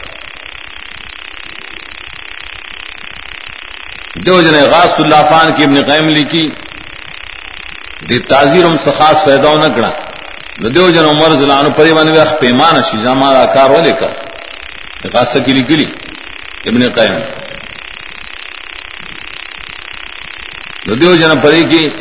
جو 4.15 4.41
جن 4.41 4.55
غاص 4.71 4.99
اللہ 4.99 5.21
فان 5.29 5.55
کی 5.55 5.63
ابن 5.63 5.81
قیم 5.81 6.09
لکھی 6.09 6.47
دی 8.09 8.19
تعزیر 8.19 8.65
ہم 8.65 8.77
سخاص 8.85 9.25
پیدا 9.25 9.55
نہ 9.55 9.75
کرا 9.75 9.89
دیو 10.73 10.89
جن 10.89 11.05
عمر 11.05 11.41
زلان 11.41 11.71
پری 11.71 11.93
بن 11.93 12.07
پیمان 12.39 12.81
شیزا 12.81 13.13
مارا 13.13 13.45
کار 13.53 13.69
والے 13.69 13.91
کا 13.99 14.07
غاص 15.13 15.37
کی 15.45 15.53
لکھی 15.53 15.85
ابن 16.65 16.89
قیم۔ 16.89 17.19
دیو 20.99 21.15
جن 21.15 21.39
پری 21.39 21.63
کی، 21.63 21.87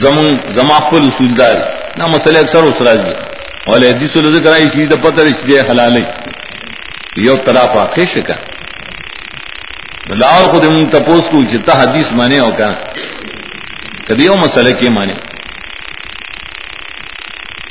زمون 0.00 0.36
زما 0.54 0.78
خپل 0.78 1.06
اصول 1.06 1.38
دار 1.38 1.81
نہ 1.96 2.06
مسئلے 2.06 2.38
اکثر 2.38 2.62
اس 2.62 2.82
راج 2.82 2.98
دی 2.98 3.14
اور 3.66 3.80
حدیث 3.80 4.16
و 4.16 4.34
ذکر 4.34 4.52
آئی 4.52 4.66
چیز 4.66 4.90
دا 4.90 4.96
پتہ 4.96 5.20
اس 5.20 5.44
لیے 5.44 5.60
حلال 5.60 5.96
یو 7.16 7.36
طلاق 7.36 7.76
واقع 7.76 8.00
شکا 8.14 8.34
لاور 10.20 10.50
خود 10.50 10.64
من 10.64 10.90
تپوس 10.90 11.24
کو 11.30 11.42
چتا 11.42 11.82
حدیث 11.82 12.12
مانے 12.12 12.38
ہو 12.38 12.50
کا 12.58 12.70
کدی 14.06 14.28
ہو 14.28 14.36
مسئلے 14.36 14.72
کے 14.72 14.90
مانے۔ 14.90 15.14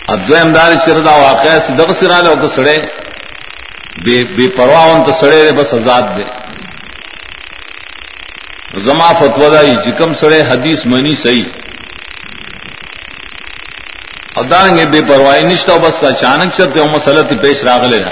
ادو 0.08 0.36
امدار 0.36 0.72
شردا 0.86 1.16
واقع 1.16 1.54
صدق 1.68 1.90
سرا 2.00 2.22
لو 2.22 2.36
کو 2.42 2.48
سڑے۔ 2.48 2.78
بے 4.06 4.24
بے 4.24 4.48
پرواہ 4.58 4.86
ان 4.92 5.04
تو 5.04 5.12
سڑے 5.20 5.44
رے 5.44 5.52
بس 5.52 5.74
آزاد 5.74 6.04
دے۔ 6.18 6.26
زما 8.86 9.10
فتوا 9.20 9.50
دائی 9.54 9.76
جکم 9.86 10.14
سڑے 10.14 10.42
حدیث 10.42 10.86
منی 10.86 11.16
صحیح۔ 11.16 11.61
اداریں 14.40 14.76
گے 14.76 14.86
بے 14.92 15.00
پرواہی 15.08 15.44
نشتا، 15.44 15.76
بس 15.84 16.04
اچانک 16.12 16.54
سے 16.56 16.66
تو 16.74 16.84
مسلط 16.96 17.34
پیش 17.42 17.64
راغلے 17.64 17.98
نا 18.04 18.12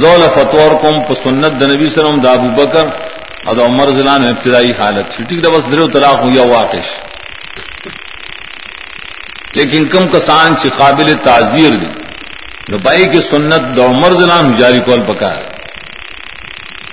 زول 0.00 0.22
فتور 0.34 0.72
کوم 0.80 0.96
په 1.08 1.14
سنت 1.24 1.52
د 1.60 1.70
نبی 1.72 1.88
سلام 1.94 2.16
د 2.20 2.26
ابو 2.36 2.48
بکر 2.56 2.86
او 3.46 3.54
د 3.58 3.60
عمر 3.68 3.88
زلان 3.98 4.24
ابتدائی 4.24 4.72
حالت 4.80 5.16
ٹھیک 5.16 5.44
د 5.44 5.46
بس 5.54 5.70
درو 5.72 5.86
طلاق 5.94 6.18
ہویا 6.24 6.42
واقع 6.56 6.82
لیکن 9.58 9.88
کم 9.92 10.08
کسان 10.08 10.56
چې 10.56 10.68
قابل 10.80 11.08
تعزیر 11.24 11.72
دي 11.82 11.92
نو 12.68 12.78
پای 12.84 13.04
کې 13.04 13.20
سنت 13.30 13.62
د 13.76 13.80
عمر 13.92 14.12
زلان 14.20 14.52
جاری 14.58 14.80
کول 14.88 15.00
پکار۔ 15.06 15.40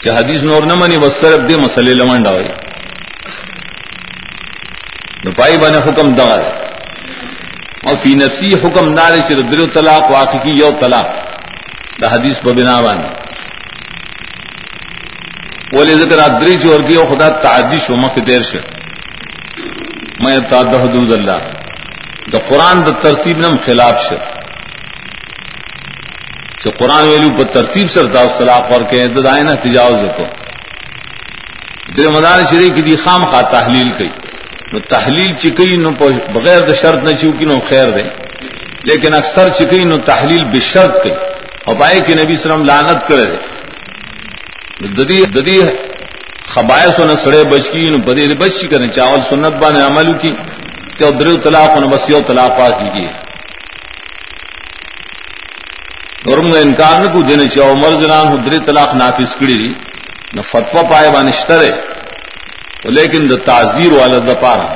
چې 0.01 0.09
حدیث 0.17 0.43
نور 0.43 0.65
نه 0.71 0.75
مني 0.75 0.97
بس 1.03 1.13
صرف 1.21 1.39
دې 1.49 1.55
مسلې 1.65 1.93
لمنډا 1.99 2.31
وي 2.37 2.49
نو 5.23 5.31
پای 5.37 5.57
باندې 5.57 5.87
حکم 5.87 6.15
دغه 6.15 6.66
او 7.83 7.95
فی 8.03 8.13
نفسی 8.15 8.51
حکم 8.63 8.85
نار 8.93 9.13
چې 9.27 9.33
درو 9.51 9.65
طلاق 9.77 10.11
واقع 10.11 10.37
کی 10.43 10.51
یو 10.59 10.71
طلاق. 10.81 11.09
دا 12.01 12.07
حدیث 12.13 12.37
په 12.45 12.51
بنا 12.57 12.77
باندې 12.81 13.09
ولې 15.75 15.93
ذکر 16.01 16.19
ادری 16.19 16.55
جوړ 16.63 16.87
کیو 16.87 17.05
خدا 17.11 17.29
تعدی 17.45 17.79
شو 17.85 17.95
مخ 18.03 18.13
دیر 18.27 18.41
شه 18.49 18.61
مې 20.21 20.49
تعد 20.49 20.75
حدود 20.83 21.11
الله 21.11 21.41
دا 22.31 22.39
قران 22.49 22.77
د 22.87 22.89
ترتیب 23.03 23.37
نم 23.45 23.57
خلاف 23.65 23.95
شه 24.09 24.19
چې 26.61 26.69
قران 26.79 27.03
ویلو 27.07 27.29
په 27.39 27.43
ترتیب 27.57 27.87
سره 27.95 28.07
دا 28.17 28.23
طلاق 28.39 28.71
ورکه 28.71 29.07
د 29.17 29.19
داینه 29.27 29.53
تجاوز 29.65 29.99
وکړو 30.05 30.27
د 31.97 31.99
مدار 32.15 32.39
شریف 32.51 32.71
کی 32.75 32.81
دی 32.87 32.95
خام 33.03 33.21
خا 33.31 33.41
تحلیل 33.51 33.89
کړي 33.97 34.11
نو 34.71 34.79
تحلیل 34.93 35.31
چې 35.41 35.49
کوي 35.57 35.77
نو 35.83 35.91
بغیر 36.37 36.61
د 36.69 36.75
شرط 36.81 37.03
نه 37.07 37.13
چوکي 37.21 37.45
نو 37.51 37.59
خیر 37.69 37.91
دی 37.97 38.07
لیکن 38.89 39.13
اکثر 39.13 39.49
چې 39.57 39.63
کوي 39.69 39.83
نو 39.91 39.97
تحلیل 40.11 40.43
بشرط 40.55 40.97
کوي 41.03 41.13
اور 41.67 41.75
پائے 41.79 41.99
کہ 42.07 42.15
نبی 42.15 42.35
سلم 42.43 42.63
لانت 42.65 43.07
کرے 43.07 43.25
ددی 44.97 45.19
ددی 45.35 45.59
خبائش 46.53 46.99
نہ 47.09 47.15
سڑے 47.23 47.43
بچ 47.51 47.65
کی 47.71 47.89
نو 47.93 47.97
بدی 48.07 48.27
بچ 48.43 48.53
کی 48.59 48.67
کریں 48.73 48.89
چاول 48.97 49.21
سنت 49.29 49.55
بان 49.63 49.75
عمل 49.81 50.11
کی 50.21 50.31
کہ 50.99 51.11
در 51.19 51.27
طلاق 51.43 51.77
نہ 51.81 51.85
بس 51.93 52.09
یو 52.09 52.21
طلاق 52.27 52.51
پا 52.59 52.69
کیجیے 52.77 53.09
اور 56.27 56.37
انکار 56.61 56.95
نہ 57.01 57.11
کو 57.13 57.21
دینے 57.27 57.47
چاہو 57.55 57.71
عمر 57.73 58.01
جنان 58.01 58.45
در 58.45 58.57
طلاق 58.67 58.95
نافذ 59.01 59.35
کڑی 59.39 59.57
دی 59.63 59.71
نہ 60.35 60.41
فتوا 60.51 60.81
پائے 60.91 61.11
بانشترے 61.13 61.69
لیکن 62.85 63.29
دا 63.29 63.35
تعزیر 63.45 63.93
والا 63.93 64.17
دا 64.17 64.33
پارا. 64.41 64.67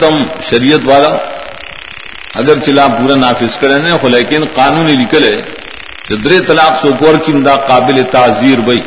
تم 0.00 0.14
شریعت 0.50 0.82
والا، 0.86 1.12
اگر 2.40 2.60
چلا 2.66 2.86
پورا 2.88 3.14
نافذ 3.14 3.58
کرے 3.60 3.90
ہو 4.02 4.08
لیکن 4.08 4.44
قانون 4.54 4.86
نکلے 5.02 5.34
در 6.24 6.32
طلاق 6.48 6.72
سو 6.82 6.88
کور 7.00 7.14
کی 7.24 7.32
دا 7.46 7.54
قابل 7.68 7.96
تعزیر 8.12 8.58
بھائی 8.66 8.80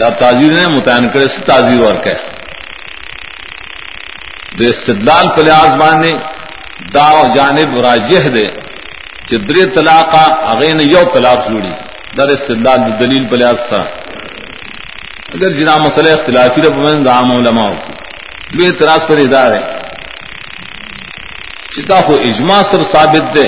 دا 0.00 0.08
تعزیر 0.20 0.52
نے 0.52 0.66
متعین 0.74 1.08
کرے 1.12 1.26
سے 1.34 1.40
تعزیر 1.46 1.80
اور 1.86 1.96
کہ 2.04 2.14
استدلال 4.68 5.26
پلے 5.36 5.50
آزمان 5.50 6.00
نے 6.02 6.12
دا 6.94 7.08
جانب 7.34 7.70
راجہ 7.86 8.28
دے 8.34 8.46
کہ 9.28 9.36
در 9.48 9.56
طلاق 9.74 10.14
اغین 10.52 10.80
یو 10.92 11.04
طلاق 11.14 11.48
جوڑی. 11.50 11.74
در 12.16 12.28
استدلال 12.36 12.80
دلیل 13.00 13.24
پلے 13.30 13.44
آسا 13.44 13.80
اگر 15.34 15.50
جنا 15.52 15.76
مسئلہ 15.76 16.08
اختلافی 16.08 16.62
رب 16.62 16.76
میں 16.76 17.12
عام 17.12 17.30
علماء 17.32 17.70
کی 18.50 18.66
اعتراض 18.66 19.06
پر 19.06 19.18
ادار 19.18 19.52
ہے۔ 19.52 19.62
چتا 21.72 22.00
خو 22.00 22.14
اجماع 22.14 22.62
سر 22.62 22.82
ثابت 22.92 23.34
دے 23.34 23.46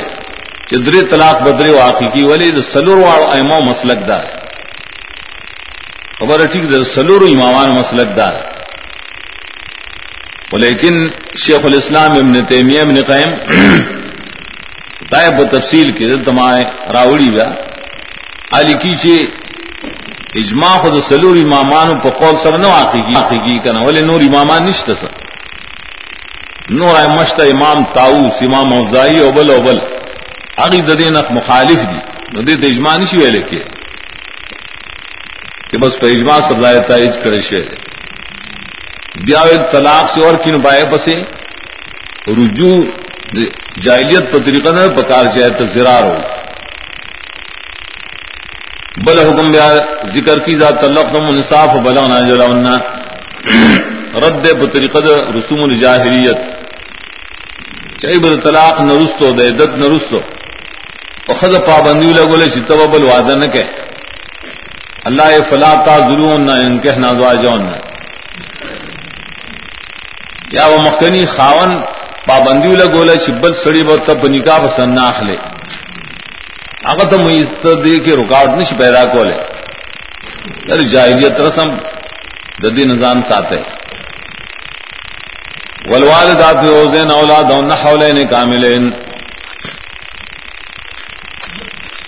کہ 0.68 0.76
در 0.76 1.08
طلاق 1.10 1.42
بدرے 1.42 1.70
واقعی 1.70 2.08
کی 2.08 2.22
ولی 2.22 2.50
سلور 2.72 2.98
واڑ 2.98 3.20
ایما 3.34 3.58
مسلک 3.58 4.08
دار 4.08 4.24
خبر 6.18 6.46
ٹھیک 6.52 6.70
در 6.72 6.82
سلور 6.82 7.20
امامان 7.20 7.70
مسلک 7.70 8.16
دار 8.16 8.34
لیکن 10.52 10.94
شیخ 11.36 11.64
الاسلام 11.64 12.12
ابن 12.12 12.44
تیمیہ، 12.44 12.80
ابن 12.80 13.02
قیم 13.02 13.30
طائب 15.10 15.40
و 15.40 15.44
تفصیل 15.44 15.92
کے 15.92 16.16
تمائے 16.24 16.62
راوڑی 16.92 17.36
گا 17.36 17.50
علی 18.52 18.72
کی 18.72 18.96
چے 18.96 19.16
اجماع 20.34 20.76
خود 20.78 20.94
سلور 21.08 21.36
امامان 21.36 21.98
پا 22.00 22.10
قول 22.10 22.36
سر 22.42 22.58
نو 22.58 22.68
آقی 22.70 23.00
کی 23.02 23.58
کنا 23.58 23.80
ولی 23.80 24.02
نور 24.02 24.20
امامان 24.20 24.62
نشتا 24.62 24.94
سر. 25.00 25.12
نور 26.70 26.94
مشت 27.08 27.40
امام 27.40 27.84
تاؤس 27.94 28.42
امام 28.42 28.72
اوزائی 28.72 29.18
اوبل 29.18 29.50
اوبل 29.50 29.78
اگی 30.56 30.80
ددین 30.80 31.16
مخالف 31.30 31.80
دی 31.90 32.00
ندی 32.34 32.66
اجماع 32.66 32.96
نہیں 32.96 33.16
ہوئے 33.16 33.30
لے 33.30 33.42
کے 33.50 33.58
کہ 35.70 35.78
بس 35.78 35.98
پہ 36.00 36.06
اجماع 36.06 36.38
سره 36.38 36.48
سزائے 36.48 36.80
تائج 36.88 37.18
کرے 37.24 37.40
شے 37.40 37.62
بیا 39.26 39.42
طلاق 39.72 40.10
سے 40.14 40.24
اور 40.26 40.34
کن 40.44 40.60
پائے 40.62 40.84
بسے 40.92 41.16
رجوع 42.38 42.76
جاہلیت 43.84 44.32
پر 44.32 44.44
طریقہ 44.44 44.68
نہ 44.68 44.86
پکار 44.96 45.24
جائے 45.36 45.50
تو 45.58 45.64
زرار 45.74 46.04
ہو 46.04 46.39
بل 49.00 49.18
حکم 49.18 49.50
بیا 49.50 49.66
ذکر 50.14 50.38
کی 50.44 50.54
ذات 50.58 50.80
تلق 50.80 51.12
نم 51.14 51.28
انصاف 51.28 51.74
بلا 51.84 52.06
نہ 52.06 52.18
جڑا 52.28 52.76
رد 54.16 54.46
بطریقہ 54.60 54.98
رسوم 55.36 55.62
الجاہریت 55.64 56.40
چاہیے 58.00 58.18
بر 58.22 58.34
طلاق 58.44 58.80
نرستو 58.80 59.30
دے 59.38 59.48
دت 59.58 59.76
نرستو 59.78 60.20
خد 61.30 61.54
پابندی 61.66 62.12
لگولے 62.12 62.48
چتب 62.50 62.80
بل 62.92 63.04
وعدہ 63.04 63.34
نہ 63.38 63.46
کہ 63.52 63.62
اللہ 65.04 65.36
فلا 65.50 65.72
تا 65.86 65.96
ضرور 66.00 66.38
نہ 66.38 66.58
ان 66.64 66.78
کے 66.78 66.92
نازوا 66.98 67.32
جون 67.42 67.66
یا 70.52 70.66
وہ 70.66 70.78
مخنی 70.80 71.24
خاون 71.36 71.72
پابندی 72.26 72.74
لگولے 72.76 73.16
چبل 73.26 73.54
سڑی 73.62 73.82
بہت 73.84 74.06
تب 74.06 74.26
نکاح 74.26 74.58
پسند 74.66 74.98
نہ 74.98 75.08
اخلے 76.84 77.02
اگر 77.02 77.10
تو 77.10 77.18
مست 77.18 77.84
دے 77.84 77.98
کے 77.98 78.16
رکاوٹ 78.16 78.48
نہیں 78.48 78.78
پیدا 78.78 79.04
کولے۔ 79.04 79.36
یار 80.66 80.78
جاہلیت 80.78 81.32
رسم 81.32 81.74
ددی 82.62 82.84
نظام 82.84 83.22
ساتھ 83.28 83.52
ہے۔ 83.52 83.58
ولوالدات 85.86 86.56
اوزین 86.56 87.10
اولاد 87.10 87.72
حولین 87.72 88.26
کاملین۔ 88.26 88.90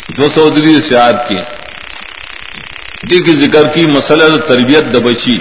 دو 0.08 0.22
سو 0.34 0.50
دری 0.50 0.80
سیاد 0.88 1.12
کی۔ 1.28 1.36
دی 3.10 3.18
کی 3.18 3.40
ذکر 3.40 3.68
کی 3.68 3.86
مسئلہ 3.86 4.36
تربیت 4.36 4.84
دبچی 4.84 5.38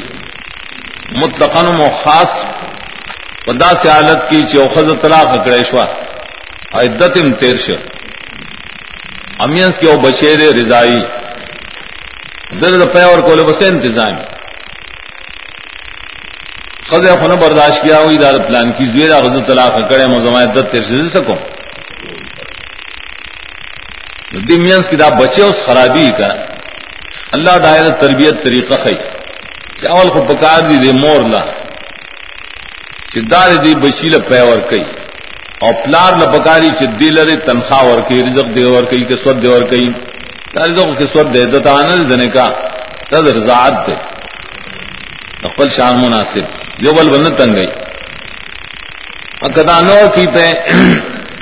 مطلقن 1.24 1.66
و 1.66 1.90
خاص 2.04 2.42
پدا 3.46 3.70
سے 3.82 3.90
حالت 3.90 4.30
کی 4.30 4.42
چوخذ 4.54 5.02
طلاق 5.02 5.48
کڑیشوا 5.48 5.86
عدت 6.74 7.18
تیرش 7.40 7.72
امینس 9.44 9.78
کے 9.80 9.88
او 9.88 10.00
بشیر 10.00 10.40
رضائی۔ 10.40 10.96
زرد 12.60 12.94
پے 12.94 13.02
اور 13.02 13.20
کولے 13.20 13.44
بس 13.44 13.62
انتظام۔ 13.62 14.16
خز 16.90 17.08
خن 17.08 17.36
برداشت 17.36 17.84
کیا 17.84 18.00
ہوئی 18.00 18.18
دار 18.18 18.34
پلان 18.48 18.72
کی 18.72 18.86
زیرا 18.86 19.20
غز 19.20 19.48
طلاق 19.48 19.90
کڑے 19.90 20.08
مزما 20.08 20.42
عدت 20.42 20.72
تیر 20.72 20.82
سے 20.82 21.10
سکو۔ 21.10 21.36
دمینس 24.48 24.90
کی 24.90 24.96
دا 24.96 25.10
بچے 25.10 25.42
اس 25.42 25.56
خرابی 25.66 26.12
کا۔ 26.18 26.28
اللہ 27.34 27.58
دائر 27.58 27.94
تربیت 27.94 28.44
طریقہ 28.44 28.74
خی۔ 28.84 28.96
اول 29.88 30.10
کو 30.10 30.24
بکار 30.24 30.70
دی 30.70 30.78
دے 30.78 30.92
مور 30.92 31.30
لا۔ 31.30 31.46
چدار 33.14 33.64
دی 33.64 33.76
بچیل 33.76 34.22
پیور 34.22 34.58
کئی۔ 34.70 35.01
اور 35.62 35.74
پلار 35.74 36.14
ل 36.20 36.40
بکاری 36.40 36.70
چدی 36.80 37.10
لرے 37.10 37.36
تنخواہ 37.36 37.82
اور 37.82 38.02
کئی 38.02 38.24
رزق 38.24 38.56
دے 38.56 38.64
اور 38.76 38.84
کئی 38.84 39.04
کسوت 39.04 39.44
دے 39.44 39.48
اور 39.48 39.62
کئی 39.62 39.86
رزق 40.56 41.00
کسوت 41.00 41.34
دے 41.34 41.46
دتا 41.46 41.72
آنل 41.72 42.10
دنے 42.10 42.28
کا 42.28 42.50
تد 43.10 43.28
رضاعت 43.28 43.88
دے۔ 43.88 43.94
اقبل 45.44 45.70
شان 45.70 46.02
مناسب۔ 46.02 46.46
جو 46.80 46.94
بل 46.94 47.10
بن 47.10 47.36
تنگ 47.36 47.56
گئی۔ 47.56 47.68
کدا 49.56 49.82
نو 49.82 50.10
کی 50.16 50.26
پہ 50.28 50.52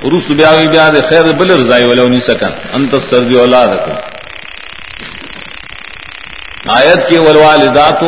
روس 0.03 0.29
بیا 0.29 0.51
بیا 0.71 0.89
دے 0.89 1.01
خیر 1.10 1.23
بل 1.23 1.65
رضائی 1.65 1.84
والا 1.84 2.03
نہیں 2.08 2.19
سکن۔ 2.19 2.51
انت 2.73 2.95
سردی 3.10 3.39
اولاد 3.39 3.67
کو۔ 3.67 3.91
آیت 6.67 7.10
کے 7.10 7.19
والوالدات 7.19 8.03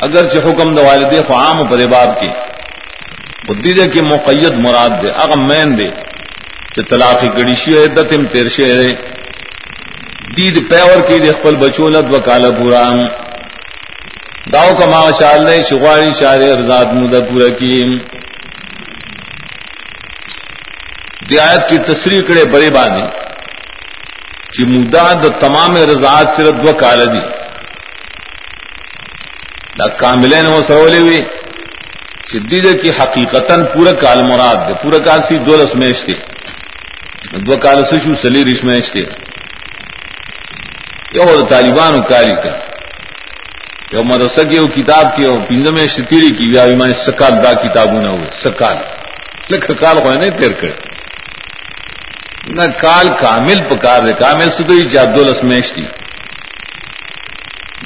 اگر 0.00 0.28
چ 0.28 0.36
حکم 0.36 0.74
د 0.74 0.78
والدې 0.78 1.14
والد 1.14 1.28
فعام 1.28 1.66
پر 1.66 1.86
باب 1.86 2.20
کی۔ 2.20 2.49
بدی 3.50 3.72
دے 3.72 3.90
کہ 3.90 4.02
مقید 4.02 4.52
مراد 4.52 4.90
دے 5.02 5.10
اگر 5.10 5.36
مین 5.36 5.78
دے 5.78 5.90
کہ 6.74 6.82
طلاق 6.90 7.24
گڑی 7.38 7.54
شی 7.54 7.84
عدت 7.84 8.12
ام 8.18 8.26
تیر 8.26 8.48
شے 8.48 8.88
دید 10.36 10.70
پیور 10.70 11.08
کی 11.08 11.18
دے 11.18 11.30
خپل 11.30 11.56
بچولت 11.56 12.04
و 12.10 12.20
کالا 12.20 12.50
پورا۔ 12.50 12.90
داو 14.52 14.76
کا 14.76 15.10
شال 15.18 15.44
نے 15.44 15.56
شغاری 15.70 16.10
شار 16.20 16.38
رضات 16.38 16.86
مدد 16.86 17.30
پورا 17.30 17.48
کی۔ 17.48 17.98
دی 21.30 21.38
آیت 21.38 21.70
کی 21.70 21.78
تصریح 21.78 22.20
کرے 22.20 22.44
بڑے 22.44 22.70
بانے۔ 22.70 23.06
کہ 24.56 24.64
مدد 24.64 25.40
تمام 25.40 25.76
رضاعت 25.76 26.26
صرف 26.36 26.54
دو 26.62 26.72
کال 26.72 27.06
دی۔ 27.06 27.20
دا 29.78 29.88
کاملین 29.88 30.46
وہ 30.46 30.62
سرولے 30.66 30.98
ہوئی 30.98 31.20
سدی 32.32 32.60
دے 32.60 32.72
کی 32.78 32.90
حقیقتا 32.90 33.54
پورا 33.74 33.92
کال 34.00 34.18
مراد 34.30 34.68
دے، 34.68 34.74
پورا 34.82 34.98
کال 34.98 35.20
سی 35.28 35.38
دو 35.38 35.56
رس 35.62 35.74
میش 35.74 35.98
تھے 36.04 36.14
دو 37.46 37.56
کال 37.56 37.84
سشو 37.84 38.14
سلی 38.22 38.44
رش 38.44 38.64
میش 38.64 38.92
تھے 38.92 39.04
یہ 41.14 41.42
طالبان 41.50 42.02
کاری 42.02 42.34
کا 42.42 42.52
یو 43.92 44.02
مدرسہ 44.04 44.42
کی 44.50 44.82
کتاب 44.82 45.16
کی 45.16 45.26
پنجم 45.48 45.74
میں 45.74 45.86
تیری 46.10 46.30
کی 46.30 46.46
یا 46.52 46.64
میں 46.64 46.92
سکال 47.06 47.32
دا 47.44 47.52
کتابوں 47.52 48.02
نہ 48.02 48.08
ہوئے، 48.08 48.30
سکال۔ 48.44 48.76
لکھ 49.50 49.70
کال 49.80 49.98
ہوئے 49.98 50.16
نہیں 50.18 50.38
تیر 50.40 50.52
کر۔ 50.52 50.74
نہ 52.46 52.62
کال 52.62 53.08
کامل 53.20 53.62
پکار 53.68 54.00
دے، 54.02 54.12
کامل 54.12 54.50
سے 54.50 54.62
تو 54.64 54.74
ہی 54.74 54.88
چاہ 54.88 55.04
دو 55.04 55.22
میش 55.42 55.72
تھی 55.72 55.86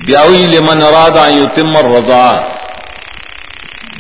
بیاوی 0.07 0.46
لمن 0.52 0.83
اراد 0.83 1.16
یتم 1.33 1.76
الرضا 1.76 2.53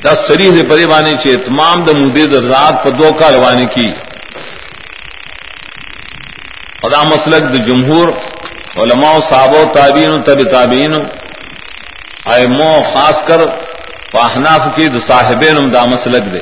دا 0.04 0.12
سری 0.28 0.48
دے 0.56 0.62
پری 0.68 0.86
بانے 0.86 1.12
چھ 1.20 1.26
اتمام 1.34 1.78
دا 1.84 1.92
مودے 1.98 2.24
دا 2.32 2.38
رات 2.52 2.74
پر 2.84 2.90
دو 3.00 3.08
کا 3.18 3.28
روانی 3.32 3.66
کی۔ 3.74 3.88
خدا 6.80 7.02
مسلک 7.02 7.42
دا 7.52 7.60
جمہور، 7.68 8.06
علماء 8.82 9.16
صحابہ 9.28 9.60
تابعین 9.74 10.22
تب 10.26 10.38
تابعین 10.50 10.94
ایمو 12.34 12.72
خاص 12.92 13.16
کر 13.28 13.40
فاحناف 14.12 14.62
کی 14.76 14.86
دا 14.88 14.98
صاحبین 15.06 15.56
دا 15.74 15.82
مسلک 15.94 16.24
دے۔ 16.32 16.40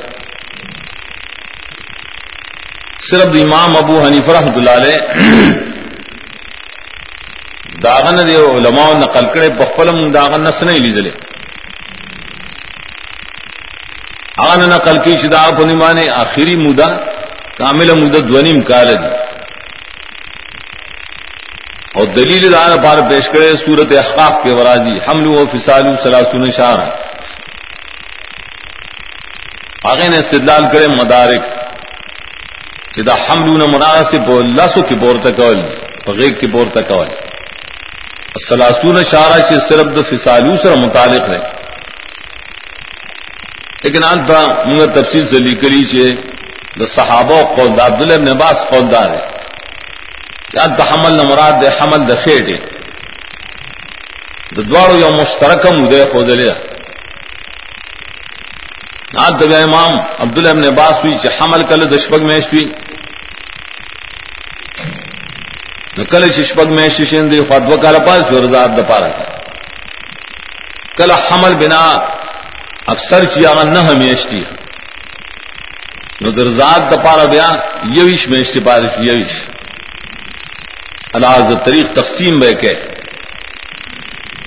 صرف 3.09 3.29
امام 3.43 3.71
ابو 3.77 3.95
حنیف 4.05 4.29
رحمۃ 4.29 4.55
اللہ 4.59 4.75
علیہ 4.79 4.97
داغن 7.83 8.17
دے 8.27 8.35
علماء 8.35 8.91
نقل 9.03 9.25
کرے 9.33 9.49
بخلم 9.59 9.97
داغن 10.11 10.41
نس 10.43 10.59
نہیں 10.63 10.79
لیدلے۔ 10.79 11.11
آن 14.37 14.59
نقل 14.59 14.97
کی 15.03 15.17
شدا 15.17 15.49
پنی 15.57 15.75
مانے 15.75 16.09
آخری 16.09 16.55
مدا 16.55 16.87
کامل 17.57 17.91
مدہ 17.91 18.17
دونیم 18.17 18.61
کال 18.61 18.87
دی۔ 18.87 19.23
اور 21.93 22.05
دلیل 22.05 22.51
دان 22.51 22.83
پار 22.83 23.09
پیش 23.09 23.29
کرے 23.29 23.51
صورت 23.65 23.93
احقاق 23.97 24.43
کے 24.43 24.55
ورازی 24.55 24.97
حمل 25.07 25.27
و 25.27 25.45
فسال 25.45 25.95
سلاسون 26.03 26.51
شار 26.51 26.79
آگے 29.83 30.07
نے 30.07 30.17
استدلال 30.17 30.63
کرے 30.73 30.87
مدارک 30.87 31.43
جدا 32.97 33.13
حمل 33.13 33.61
مناسب 33.73 34.29
لسو 34.57 34.81
کی 34.81 34.95
بور 34.95 35.15
تک 35.23 35.39
غیب 36.07 36.39
کی 36.39 36.47
بور 36.47 36.67
تک 36.73 36.91
سلاسون 38.49 39.03
شارہ 39.03 39.39
سے 39.49 39.59
صرف 39.69 39.85
د 39.97 40.05
فسالو 40.09 40.57
سر 40.57 40.75
متعلق 40.75 41.29
ہے 41.29 41.52
لیکن 43.83 44.03
آج 44.03 44.19
با 44.19 44.63
منگا 44.65 44.85
تفصیل 44.85 45.27
سے 45.27 45.39
لی 45.39 45.55
کری 45.55 45.85
چھے، 45.85 46.09
دا 46.79 46.85
صحابہ 46.95 47.55
قول، 47.55 47.77
دا 47.77 47.85
عبداللہ 47.85 48.13
ابن 48.13 48.27
عباس 48.27 48.67
قول 48.69 48.91
دا 48.91 48.99
ہے۔ 48.99 49.43
یا 50.53 50.65
دا 50.77 50.93
حمل 50.93 51.11
نمراد 51.11 51.51
دے، 51.61 51.67
حمل 51.67 52.07
دا 52.09 52.15
خیر 52.15 52.45
دے 52.45 52.57
دا 54.55 54.61
دوارو 54.61 54.95
یو 54.97 55.09
مشترکم 55.09 55.83
دے 55.83 56.03
خود 56.11 56.31
لیا 56.31 56.53
آج 59.17 59.33
دا 59.49 59.57
امام 59.57 59.99
عبداللہ 60.19 60.49
ابن 60.49 60.63
عباس 60.63 60.93
ہوئی 60.93 61.19
چھے، 61.19 61.29
حمل 61.41 61.63
کل 61.69 61.97
دشپک 61.97 62.21
میشت 62.21 62.53
ہوئی۔ 62.53 62.65
کل 66.09 66.31
چشپک 66.31 66.67
میں 66.67 66.89
ششین 66.89 67.31
دی 67.31 67.41
فتو 67.49 67.81
کال 67.81 67.95
پاس 68.05 68.31
ورزاد 68.31 68.67
د 68.77 68.89
پارا۔ 68.89 69.07
کل 70.97 71.11
حمل 71.11 71.55
بنا 71.55 72.12
اکثر 72.87 73.23
چیا 73.23 73.63
نہ 73.63 73.79
ہمیشتی 73.79 74.41
نو 76.21 76.31
درزاد 76.31 76.79
د 76.91 76.93
پارا 77.05 77.25
بیا 77.25 77.49
یویش 77.97 78.27
میشتی 78.27 78.59
پارش 78.59 78.91
یویش۔ 78.97 79.33
الاز 81.13 81.53
طریق 81.65 81.87
تقسیم 81.93 82.39
بے 82.39 82.53
کے۔ 82.53 82.73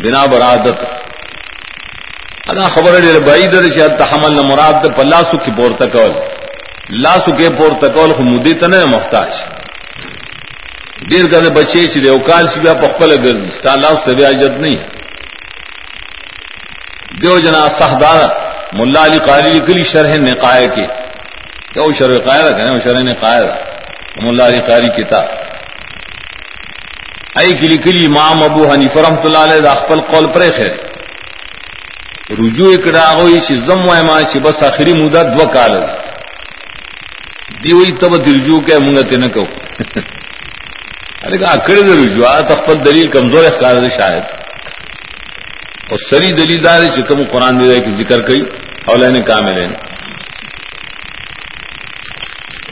بنا 0.01 0.25
برادت 0.27 0.79
ادا 2.51 2.63
خبر 2.63 3.01
ڈیر 3.01 3.21
بڑی 3.21 3.45
در 3.45 3.69
چاہتا 3.69 4.05
حمل 4.05 4.35
نہ 4.37 4.41
مراد 4.51 4.97
پلاسو 4.97 5.39
کی 5.39 5.51
پور 5.57 5.71
تکول 5.71 6.13
لاسو 7.03 7.37
کے 7.37 7.49
پور 7.59 7.71
تکول 7.81 8.13
خمودی 8.13 8.53
تنے 8.53 8.85
محتاج۔ 8.85 9.33
دیر 11.11 11.27
کا 11.31 11.39
بچے 11.41 11.89
چلے 11.89 12.09
اوکال 12.09 12.49
سی 12.49 12.61
بیا 12.61 12.75
پخل 12.75 13.11
گرد۔ 13.25 13.67
اللہ 13.67 13.87
اس 13.87 13.99
سے 14.05 14.25
عجت 14.25 14.61
نہیں 14.61 14.77
دیو 17.23 17.39
جنا 17.39 17.69
سہدار 17.79 18.21
ملا 18.73 19.05
علی 19.05 19.19
قاری 19.19 19.59
کلی 19.67 19.83
شرح 19.83 20.17
نے 20.17 20.33
قائے 20.33 20.69
کے 20.69 20.87
کیا 21.73 21.83
وہ 21.83 21.93
شرح 21.99 22.19
قائدہ 22.25 22.51
کہنے 22.57 22.73
وہ 22.75 22.81
شرح 22.85 23.03
نے 23.03 23.15
قائدہ 23.21 23.55
ملا 24.23 24.47
علی 24.47 24.61
قاری 24.67 24.89
کتاب 24.97 25.25
ائی 27.35 27.53
کلی 27.53 27.77
کلی 27.77 28.05
امام 28.07 28.43
ابو 28.43 28.71
حنی 28.73 28.89
فرحمت 28.95 29.25
اللہ 29.25 29.39
علیہ 29.39 29.69
اخبل 29.69 30.01
قول 30.01 30.27
پر 30.33 30.43
خیر۔ 30.57 30.73
رجوع 32.39 32.73
اکڑا 32.73 33.11
ہوئی 33.19 33.41
چی 33.41 33.59
زم 33.59 33.89
و 33.89 33.93
ایمان 33.93 34.25
چی 34.33 34.39
بس 34.39 34.63
آخری 34.63 34.93
مدت 34.93 35.27
دو 35.39 35.49
کال 35.49 35.75
دیوئی 37.65 37.93
تب 37.99 38.15
رجوع 38.15 38.61
کے 38.61 38.79
منگت 38.79 39.13
نہ 39.13 39.29
کہو۔ 39.35 39.45
ارے 41.25 41.39
کہا 41.39 41.53
اکڑے 41.53 41.83
دے 41.83 41.93
رجوع 41.93 42.27
تخپت 42.49 42.85
دلیل 42.87 43.11
کمزور 43.11 43.45
اخکار 43.45 43.75
دے 43.75 43.91
شاید۔ 43.97 44.46
اور 45.91 45.99
سری 46.11 46.33
دلیل 46.33 46.65
دار 46.65 46.81
چکم 46.97 47.25
قرآن 47.25 47.61
دے 47.61 47.81
کہ 47.81 47.91
ذکر 47.91 48.23
کئی 48.23 48.41
اولین 48.87 49.23
کامل 49.23 49.75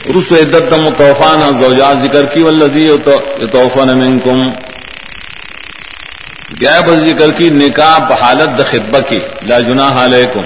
رس 0.05 0.31
عدت 0.31 0.79
متوفان 0.79 1.61
زوجات 1.61 1.97
ذکر 1.97 2.25
کی، 2.25 2.43
والذی 2.43 2.87
یتوفن 2.87 3.99
منکم۔ 3.99 4.39
گیا 6.61 6.81
بس 6.81 7.09
ذکر 7.09 7.31
کی، 7.37 7.49
نکاح 7.49 7.97
حالت 8.21 8.59
د 8.59 8.65
خطبہ 8.65 8.99
کی 8.99 9.19
لا 9.41 9.59
جناح 9.59 10.05
علیکم۔ 10.05 10.45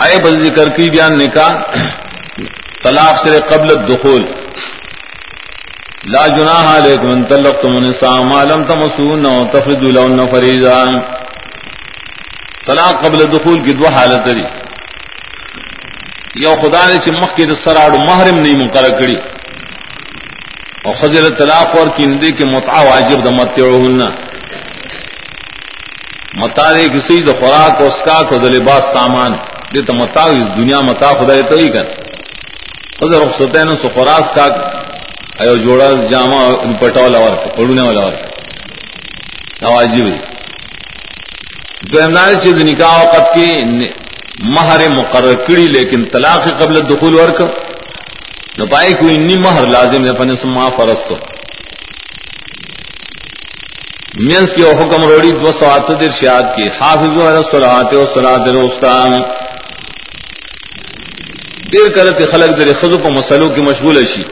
آئے 0.00 0.18
بس 0.24 0.48
ذکر 0.48 0.68
کی 0.68 0.90
بیان 0.90 1.18
نکاح؟ 1.18 1.52
طلاق 2.84 3.26
سے 3.26 3.40
قبل 3.48 3.78
الدخول۔ 3.78 4.43
لا 6.12 6.26
جناح 6.28 6.66
علیکم 6.76 7.06
ان 7.10 7.24
طلقتم 7.24 7.76
النساء 7.76 8.22
ما 8.22 8.44
لم 8.44 8.64
تمسون 8.64 9.26
او 9.26 9.44
تفردوا 9.52 9.92
لهن 9.92 10.26
فریضا. 10.32 10.84
طلاق 12.66 13.04
قبل 13.04 13.20
الدخول 13.20 13.64
کی 13.64 13.72
دو 13.72 13.86
حالت 13.94 14.26
دی. 14.26 14.44
یو 16.44 16.54
خدا 16.62 16.82
نے 16.88 16.96
چې 17.04 17.10
مخکې 17.22 17.42
د 17.46 17.52
سراړو 17.64 17.98
محرم 18.08 18.38
نه 18.38 18.64
مقرر 18.64 19.00
کړی. 19.00 19.18
او 20.84 20.92
خزر 20.92 21.30
طلاق 21.38 21.78
اور 21.78 21.88
کی 21.96 22.06
ندی 22.06 22.32
کے 22.32 22.44
متع 22.44 22.82
واجب 22.90 23.24
د 23.24 23.28
متعوهن 23.40 24.00
متا 26.40 26.72
دے 26.72 26.88
کسی 26.88 27.22
د 27.22 27.40
خوراک 27.40 27.80
او 27.80 27.86
اسکاک 27.86 28.32
او 28.32 28.38
د 28.38 28.46
لباس 28.54 28.84
سامان. 28.94 29.32
دې 29.74 29.86
ته 29.86 29.92
متا 29.92 30.26
دنیا 30.56 30.80
متا 30.80 31.12
خدای 31.18 31.42
ته 31.42 31.54
ہی 31.60 31.68
کړ 31.68 31.86
خزر 33.00 33.26
رخصتین 33.26 33.76
سو 33.82 33.88
خوراک 33.94 34.34
کا 34.34 34.73
ایو 35.42 35.54
جوڑا 35.56 35.86
جامع 36.10 36.40
پٹا 36.80 37.00
والا 37.00 37.18
ورک 37.18 37.56
پڑونے 37.56 37.82
والا 37.82 38.04
ورک 38.06 39.62
واجب 39.62 40.06
دو 41.90 42.02
امداد 42.02 42.34
چیز 42.42 42.54
نکاح 42.54 42.98
وقت 43.02 43.34
کی 43.34 43.50
مہر 44.54 44.80
مقرر 44.88 45.34
کڑی 45.46 45.66
لیکن 45.66 46.04
طلاق 46.12 46.46
قبل 46.60 46.80
دخول 46.90 47.14
ورک۔ 47.14 47.40
نہ 48.58 48.64
پائے 48.70 48.92
کوئی 49.00 49.14
انی 49.14 49.36
مہر 49.38 49.66
لازم 49.66 50.04
ہے 50.04 50.12
فن 50.18 50.36
سما 50.36 50.68
فرض 50.76 51.02
تو 51.08 51.16
مینس 54.28 54.54
کی 54.56 54.62
حکم 54.62 55.08
روڑی 55.08 55.30
دو 55.30 55.52
سوات 55.58 55.88
دیر 56.00 56.10
شاد 56.20 56.54
کی۔ 56.56 56.68
حافظ 56.80 57.18
سلاتے 57.50 57.96
و 57.96 58.06
سلاط 58.14 58.48
روستان 58.48 59.20
دیر 61.72 61.92
کرتے 61.94 62.26
خلق 62.32 62.50
در 62.58 62.72
خزو 62.80 62.98
کو 62.98 63.10
مسلوں 63.10 63.48
کی 63.54 63.60
مشغول 63.60 63.98
اشی 63.98 64.22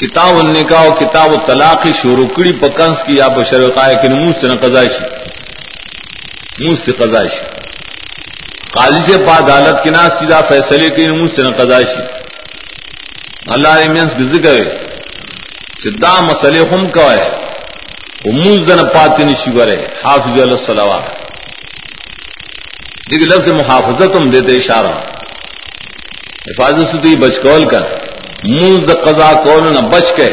کتاب 0.00 0.36
النکاح 0.36 0.86
و 0.86 0.90
کتاب 0.90 1.32
و 1.32 1.36
طلاق 1.46 1.86
شروع 2.02 2.26
کڑی 2.26 2.52
پکنس 2.52 2.98
کی 3.06 3.16
یا 3.16 3.28
بشرقائے 3.28 3.94
کہ 3.94 4.08
منہ 4.08 4.32
سے 4.40 4.46
نہ 4.46 4.56
قزائشی 4.60 5.04
منہ 6.58 6.74
سے 6.84 6.92
قزائشی 6.92 7.44
قاضی 8.72 9.02
سے 9.06 9.24
پا 9.24 9.36
عدالت 9.36 9.84
کی 9.84 9.90
ناس 9.90 10.12
سیدھا 10.18 10.40
فیصلے 10.40 10.88
کی 10.90 11.06
منہ 11.10 11.34
سے 11.36 11.42
نہ 11.42 11.56
قزائشی 11.56 12.02
اللہ 13.46 13.68
عمینس 13.68 14.12
کی 14.16 14.24
ذکر 14.24 14.54
ہے 14.54 14.86
دا 16.02 16.20
مسئلے 16.20 16.60
ہم 16.72 16.88
کا 16.90 17.12
ہے 17.12 17.28
وہ 18.24 18.32
منہ 18.32 18.64
زن 18.64 18.88
پاتی 18.88 19.24
نشیور 19.24 19.68
ہے 19.68 19.82
حافظ 20.04 20.40
اللہ 20.40 20.64
صلاح 20.66 20.96
دیکھ 23.10 23.22
لفظ 23.22 23.48
محافظت 23.48 24.16
ہم 24.16 24.30
دیتے 24.30 24.56
اشارہ. 24.56 24.92
حفاظت 26.46 26.86
سے 26.92 26.98
تو 27.02 27.08
یہ 27.08 27.16
بچکول 27.16 27.64
کر 28.42 28.48
منہ 28.48 28.92
قضا 28.92 29.32
کون 29.44 29.72
نہ 29.72 29.80
بچ 29.80 30.16
کے۔ 30.16 30.30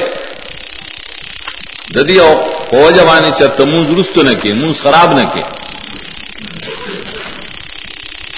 ددی 1.95 2.19
ہو 2.19 2.89
جوانی 2.91 3.31
چت 3.31 3.61
منہ 3.61 3.87
درست 3.87 4.17
نہ 4.17 4.33
کے 4.41 4.53
منہ 4.53 4.71
خراب 4.83 5.11
نہ 5.13 5.25
کے 5.33 5.41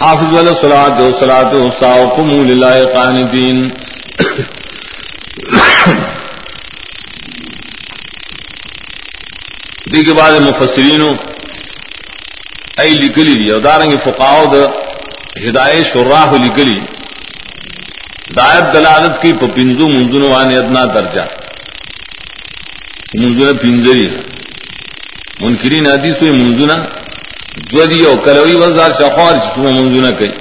حافظ 0.02 0.34
والا 0.34 0.54
سلا 0.62 0.88
دو 0.88 1.12
سلا 1.20 1.42
دو 1.42 1.70
ساؤ 1.80 2.16
کو 2.16 2.24
منہ 2.24 2.44
دی 9.92 10.06
کے 10.06 10.14
بعد 10.14 10.32
مفسرین 10.32 11.02
ای 12.78 12.90
لکلی 12.90 13.34
دی 13.34 13.52
ادارنگ 13.52 13.92
فقاؤ 14.04 14.46
د 14.46 14.56
ہدایت 15.50 15.86
شراہ 15.94 16.34
لکلی۔ 16.34 16.80
دی 16.80 16.95
دائب 18.34 18.74
دلالت 18.74 19.22
کی 19.22 19.32
پپنزو 19.34 19.88
منزون 19.88 20.24
وان 20.32 20.50
ادنا 20.58 20.84
درجہ. 20.94 21.26
منزون 23.14 23.58
پنجری 23.58 24.08
منکرین 25.42 25.86
حدیث 25.88 26.22
ہوئی 26.22 26.32
منزونا 26.32 26.76
دودی 27.72 28.06
او 28.06 28.16
کلوی 28.26 28.56
وزار 28.56 28.92
شخوار 29.00 29.34
جسو 29.34 29.62
منزونا 29.62 30.12
کئی. 30.20 30.32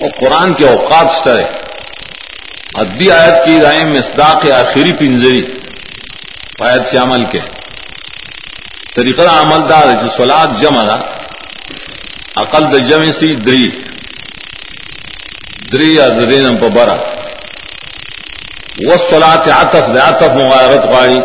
اور 0.00 0.10
قرآن 0.20 0.54
کے 0.54 0.68
اوقات 0.68 1.10
سٹرے 1.10 1.44
ادبی 2.80 3.10
آیت 3.10 3.44
کی 3.44 3.60
رائے 3.60 3.84
مصداق 3.84 4.50
آخری 4.60 4.92
پنجری 4.92 5.42
آیت 6.68 6.88
سے 6.90 6.96
عمل 6.98 7.24
کے. 7.32 7.40
طریقہ 8.94 9.22
عمل 9.40 9.68
دار 9.70 9.86
جو 10.02 10.08
سولاد 10.16 10.60
جمع 10.62 10.84
عقل 12.42 12.64
د 12.72 12.88
جمع 12.88 13.12
سی 13.18 13.34
دری. 13.46 13.68
دری 15.72 15.90
یا 15.94 16.08
درین 16.08 16.56
په 16.60 16.68
برا 16.68 16.98
والصلاه 18.88 19.44
عطف، 19.60 19.84
د 19.94 19.98
عطف 19.98 20.30
مغایرت 20.42 20.84
غاړي 20.92 21.20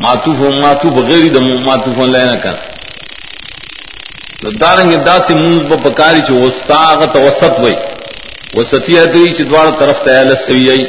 معطوف 0.00 0.38
معطوف 0.64 0.94
غیر 1.10 1.24
د 1.32 1.38
معطوف 1.68 1.98
لینا 1.98 2.36
کړ 2.44 2.54
دارنګ 4.60 4.90
داسې 5.10 5.32
مونږ 5.42 5.58
په 5.70 5.76
پکاري 5.84 6.22
چې 6.26 6.32
وستاغه 6.32 7.06
توسط 7.06 7.60
وای 7.60 7.76
وسطیه 8.56 9.04
دی 9.04 9.24
چې 9.36 9.42
دواړه 9.50 9.72
طرف 9.80 9.98
ته 10.04 10.20
ال 10.20 10.36
سویي 10.46 10.86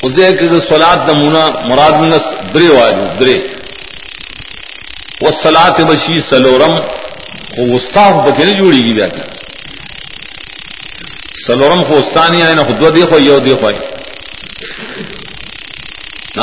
خو 0.00 0.08
دې 0.08 0.28
کې 0.38 0.46
د 0.54 0.60
صلات 0.70 1.00
نمونه 1.08 1.42
مراد 1.68 1.94
موږ 2.00 2.22
درې 2.54 2.70
وایو 2.76 3.06
درې. 3.20 3.38
والصلاه 5.22 5.84
بشي 5.90 6.20
سلورم. 6.30 6.74
او 7.58 7.64
وستاغ 7.74 8.14
به 8.24 8.44
نه 8.44 8.52
جوړیږي 8.60 8.92
بیا 8.98 9.08
سلورم 11.48 11.82
خوستانی 11.88 12.42
آئے 12.42 12.54
نہ 12.54 12.62
خود 12.68 12.82
دیکھو 12.94 13.18
یو 13.18 13.38
دیکھو 13.44 13.66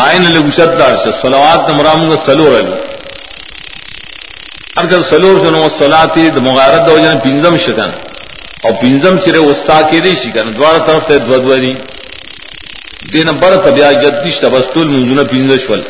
آئے 0.03 0.17
نہ 0.19 0.29
لگوشت 0.35 0.71
دار 0.79 0.95
سے 1.03 1.11
سلوات 1.21 1.69
نہ 1.69 1.73
مرام 1.77 1.99
گا 2.09 2.17
سلور 2.25 2.51
علی 2.59 2.73
اگر 4.81 5.01
سلور 5.09 5.35
سے 5.43 5.49
نو 5.55 5.61
سلاتی 5.77 6.23
مغارت 6.47 6.81
دو 6.87 6.97
جن 6.97 7.19
پنجم 7.23 7.55
شکن. 7.65 7.91
اور 8.63 8.71
پنجم 8.81 9.19
چرے 9.25 9.39
وستا 9.39 9.77
کے 9.89 9.99
دی 10.05 10.13
شکن. 10.23 10.45
دوارا 10.57 10.79
طرف 10.87 11.07
تے 11.07 11.17
دو 11.27 11.37
دوری 11.43 11.73
دین 13.13 13.27
بر 13.41 13.55
تبیا 13.65 13.91
جدیش 14.01 14.39
تبستول 14.41 14.87
منزون 14.93 15.19
پنجش 15.31 15.69
ول. 15.69 15.81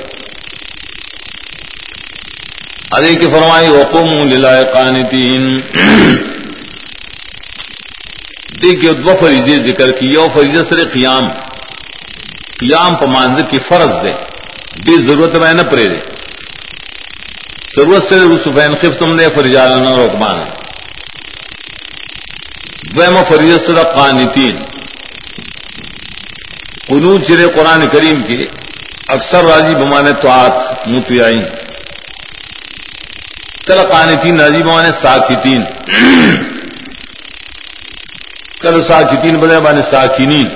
ادے 2.95 3.13
کی 3.19 3.27
فرمائی 3.31 3.69
وقوم 3.69 4.09
للہ 4.31 4.55
قانتین 4.73 5.43
دیکھیے 8.65 8.91
دو 8.91 9.13
فریضے 9.21 9.55
ذکر 9.63 9.91
کی 9.91 10.07
یو 10.07 10.27
فریضہ 10.33 10.63
سر 10.69 10.89
قیام. 10.89 11.25
قیام 12.59 12.95
پماند 12.95 13.39
کی 13.49 13.59
فرض 13.59 13.91
دے. 14.03 14.13
بے 14.85 14.95
ضرورت 15.07 15.35
میں 15.35 15.53
نہ 15.53 15.61
پرے 15.61 15.87
دے. 15.87 15.99
ضرورت 17.75 18.03
سے 18.09 18.15
سفین 18.43 18.75
خف 18.75 18.93
تم 18.99 19.15
نے 19.15 19.27
فریجال 19.35 19.71
رقبان 19.99 20.39
ویم 22.95 23.15
فریض 23.29 23.65
سر 23.65 23.83
قانتین. 23.95 24.55
قنوج 26.87 27.27
چرے 27.27 27.47
قرآن 27.55 27.87
کریم 27.87 28.23
کے 28.23 28.37
اکثر 29.07 29.45
راضی 29.45 29.75
بمانے 29.75 30.11
تو 30.21 30.29
آت 30.29 30.87
متعین 30.87 31.43
کل 33.67 33.79
قانتین 33.91 34.39
راضی 34.39 34.63
بمانے 34.63 34.91
ساکتین. 35.01 35.63
کل 38.65 38.81
ساکتین 38.87 39.35
بدے 39.39 39.59
بانے 39.65 39.81
ساکینین. 39.89 40.47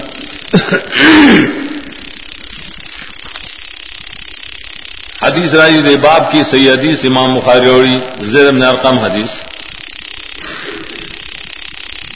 حدیث 5.24 5.54
راجی 5.60 5.82
دے 5.86 5.96
باب 6.06 6.32
کی 6.32 6.42
سی 6.50 6.70
حدیث 6.70 7.06
امام 7.06 7.30
بخاری 7.36 7.94
زیر 8.32 8.52
من 8.52 8.64
ارقم 8.64 8.98
حدیث. 9.06 9.32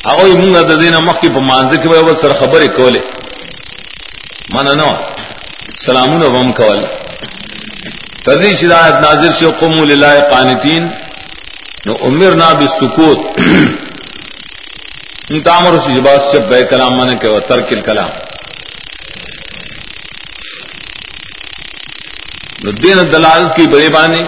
اگوی 0.10 0.34
مونگا 0.40 0.62
دا 0.70 0.76
دینا 0.82 1.00
مخی 1.08 1.30
پا 1.36 1.40
مانزی 1.50 1.78
کی 1.82 1.88
بے 1.90 2.14
سر 2.22 2.34
خبر 2.40 2.66
کولے. 2.78 3.02
مانا 4.54 4.74
نو 4.80 4.90
سلامون 5.86 6.24
وم 6.24 6.52
کول 6.60 6.80
تردی 8.26 8.56
شدایت 8.62 8.96
ناظر 9.06 9.32
شو 9.40 9.52
قومو 9.60 9.86
للہ 9.86 10.14
قانتین. 10.32 10.84
نو 11.86 11.94
امرنا 12.08 12.50
بالسکوت. 12.60 13.20
تامر 15.42 15.72
اسی 15.72 15.94
جباس 15.96 16.32
سے 16.32 16.40
بے 16.40 16.64
کلام 16.70 16.94
من 16.98 17.18
کے 17.18 17.40
ترکل 17.40 17.82
کلام 17.82 18.10
دین 22.82 22.98
دلال 23.12 23.44
کی 23.56 23.68
بڑے 23.68 23.90
بانی۔ 23.90 24.20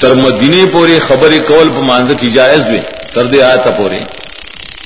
تر 0.00 0.14
مدینے 0.14 0.64
پورے 0.72 0.98
خبر 0.98 1.30
کول 1.48 1.68
پانز 1.68 2.14
کی 2.20 2.30
جائز 2.30 2.60
بھی 2.60 2.80
تردے 3.14 3.42
آیا 3.42 3.56
تھا 3.56 3.70
پورے 3.70 3.98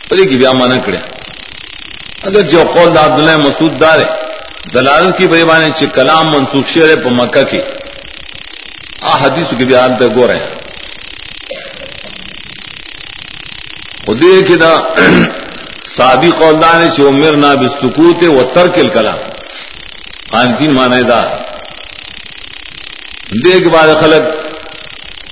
پری 0.09 0.25
کی 0.29 0.37
بیا 0.37 0.53
مانا 0.53 0.77
کڑیا 0.77 1.01
اگر 2.23 2.41
جو 2.41 2.63
قول 2.75 2.95
دا 2.95 3.05
عبداللہ 3.05 3.37
مسعود 3.37 3.81
دار 3.81 3.99
ہے 3.99 4.11
دلال 4.75 5.11
کی 5.11 5.27
بڑے 5.27 5.45
بانی 5.45 5.71
چ 5.71 5.85
کلام 5.95 6.25
منسوخ 6.35 6.67
شیر 6.69 6.89
ہے 6.89 6.97
پمکہ 6.97 7.43
کی۔ 7.43 7.61
آ 9.01 9.17
حدیث 9.17 9.49
کی 9.59 9.65
بھی 9.65 9.77
حالت 9.77 10.03
گو 10.17 10.27
رہے 10.27 10.37
ہیں۔ 10.37 10.56
ادے 14.11 14.35
کے 14.49 14.57
دا 14.57 14.73
سابی 15.97 16.31
قولدان 16.39 16.81
سے 16.97 17.03
عمر 17.03 17.37
نہ 17.37 17.51
بھی 17.61 17.69
سکوت 17.81 18.23
و 18.29 18.43
ترکل 18.55 18.89
کلام 18.95 19.19
قانتین 20.31 20.75
مانا 20.75 21.01
دا. 21.09 21.21
دے 23.45 23.59
کے 23.61 23.69
بعد 23.69 23.89
خلق 24.01 24.25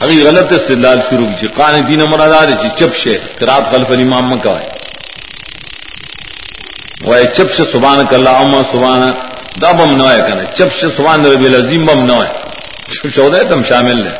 ابھی 0.02 0.22
غلط 0.22 0.52
استدلال 0.52 1.00
شروع 1.08 1.26
کی 1.40 1.46
قانتین 1.56 2.00
مرادار 2.10 2.48
چی 2.60 2.68
چپ 2.78 2.96
شے 2.96 3.16
قرات 3.38 3.70
خلف 3.72 3.90
الامام 3.90 4.38
کا 4.44 4.54
ہے 4.60 4.68
وہ 7.04 7.22
چپ 7.36 7.50
سے 7.56 7.64
سبحان 7.72 7.98
اللہ 8.10 8.36
اما 8.42 8.62
سبحان، 8.72 9.02
دا 9.60 9.70
بم 9.78 9.90
نہ 9.96 10.06
ہے 10.08 10.20
کنا 10.26 10.44
چپ 10.56 10.72
سے 10.80 10.88
سبحان 10.96 11.24
ربی 11.26 11.46
العظیم 11.46 11.86
بم 11.86 12.00
نہ 12.06 12.16
ہے 12.22 12.32
چپ 12.90 13.06
چودہ 13.14 13.42
تم 13.50 13.62
شامل 13.68 14.02
نے 14.02 14.14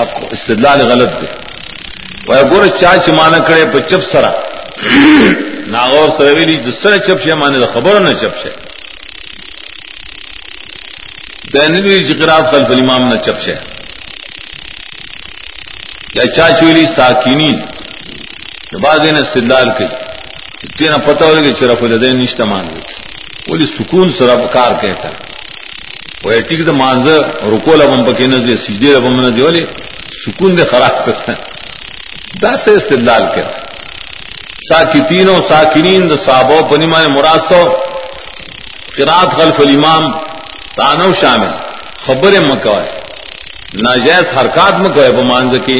اب 0.00 0.08
استدلال 0.30 0.80
غلط 0.90 1.20
دے 1.20 1.47
وہ 2.28 2.42
گور 2.50 2.66
چاچ 2.80 3.08
مانا 3.18 3.38
کرے 3.48 3.64
پہ 3.72 3.78
چپ 3.88 4.02
سرا۔ 4.12 4.32
ناغور 5.74 6.08
سرویلی 6.18 6.56
جس 6.64 6.76
سر 6.82 6.96
چپ 7.06 7.18
سے 7.24 7.34
مانے 7.40 7.58
خبر 7.72 8.00
نہ 8.00 8.12
چپ 8.20 8.34
سے 8.42 8.50
دینوی 11.54 11.98
جکرات 12.08 12.44
جی 12.44 12.50
خلف 12.50 12.70
الامام 12.70 13.02
نہ 13.08 13.16
چپ 13.24 13.38
سے 13.44 13.54
یا 16.16 16.24
چا 16.24 16.32
چاچولی 16.36 16.84
ساکینین۔ 16.96 17.56
بعد 18.82 18.98
دین 19.04 19.16
استدلال 19.16 19.68
کی 19.78 19.86
تینا 20.78 20.96
پتہ 21.06 21.24
ہو 21.24 21.42
کہ 21.44 21.52
چرف 21.60 21.82
الدین 21.82 22.16
نشتہ 22.20 22.44
مان 22.50 22.64
گئی 22.72 22.82
بولی 23.46 23.66
سکون 23.66 24.08
سرب 24.18 24.40
کار 24.52 24.72
کہتا۔ 24.80 25.08
وہ 26.24 26.40
ٹھیک 26.48 26.60
تو 26.66 26.72
مانز 26.72 27.08
رکو 27.52 27.76
لبم 27.76 28.00
پکے 28.06 28.26
نہ 28.26 28.38
دے 28.46 28.56
سجدے 28.64 28.88
لبم 28.94 29.20
نہ 29.20 29.30
دے 29.36 29.42
بولے 29.42 29.62
سکون 30.24 30.50
دے 30.58 30.64
خراب 30.70 30.94
کرتا۔ 31.04 31.32
دس 32.42 32.58
سے 32.64 32.72
استدلال 32.76 33.24
کر۔ 33.34 33.46
ساکتینوں 34.68 35.40
ساکینین 35.48 36.02
دا 36.10 36.16
صحابہ 36.24 36.58
پنی 36.70 36.86
مان 36.86 37.04
مراسو 37.14 37.62
قرات 38.96 39.28
خلف 39.36 39.60
الامام 39.66 40.02
تانو 40.76 41.12
شامل۔ 41.20 41.52
خبر 42.06 42.32
مکوائے 42.40 42.90
ناجائز 43.84 44.26
حرکات 44.36 44.74
مکوائے 44.80 45.12
بمانز 45.12 45.54
کی 45.66 45.78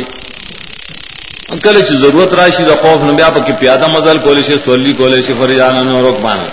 کله 1.64 1.80
چې 1.80 1.94
ضرورت 2.05 2.30
راشي 2.40 2.64
د 2.64 2.72
خوف 2.80 3.01
نه 3.03 3.12
بیا 3.18 3.28
پکې 3.34 3.53
پیاده 3.61 3.86
مزل 3.94 4.18
کولې 4.24 4.42
شي 4.46 4.57
سولي 4.64 4.92
کولې 4.99 5.20
شي 5.26 5.34
فریضان 5.40 5.74
نه 5.86 6.01
روک 6.07 6.18
باندې 6.20 6.51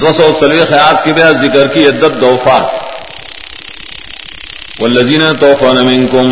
دو 0.00 0.12
سو 0.18 0.24
سلوی 0.40 0.64
خیات 0.70 1.04
کی 1.04 1.12
بیا 1.12 1.30
ذکر 1.42 1.66
کی 1.74 1.82
عدت 1.88 2.12
دوفات۔ 2.20 2.66
والذین 4.80 5.22
توفون 5.40 5.76
منکم 5.86 6.26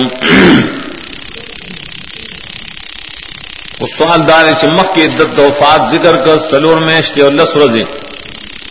اس 3.81 3.99
سوال 3.99 4.29
دار 4.29 4.45
چمک 4.61 4.95
کی 4.95 5.03
عدت 5.03 5.37
دوفات 5.37 5.81
ذکر 5.91 6.17
کر 6.17 6.39
سلور 6.51 6.77
میں 6.77 7.01
اور 7.23 7.33
لس 7.33 7.57
روزے، 7.57 7.83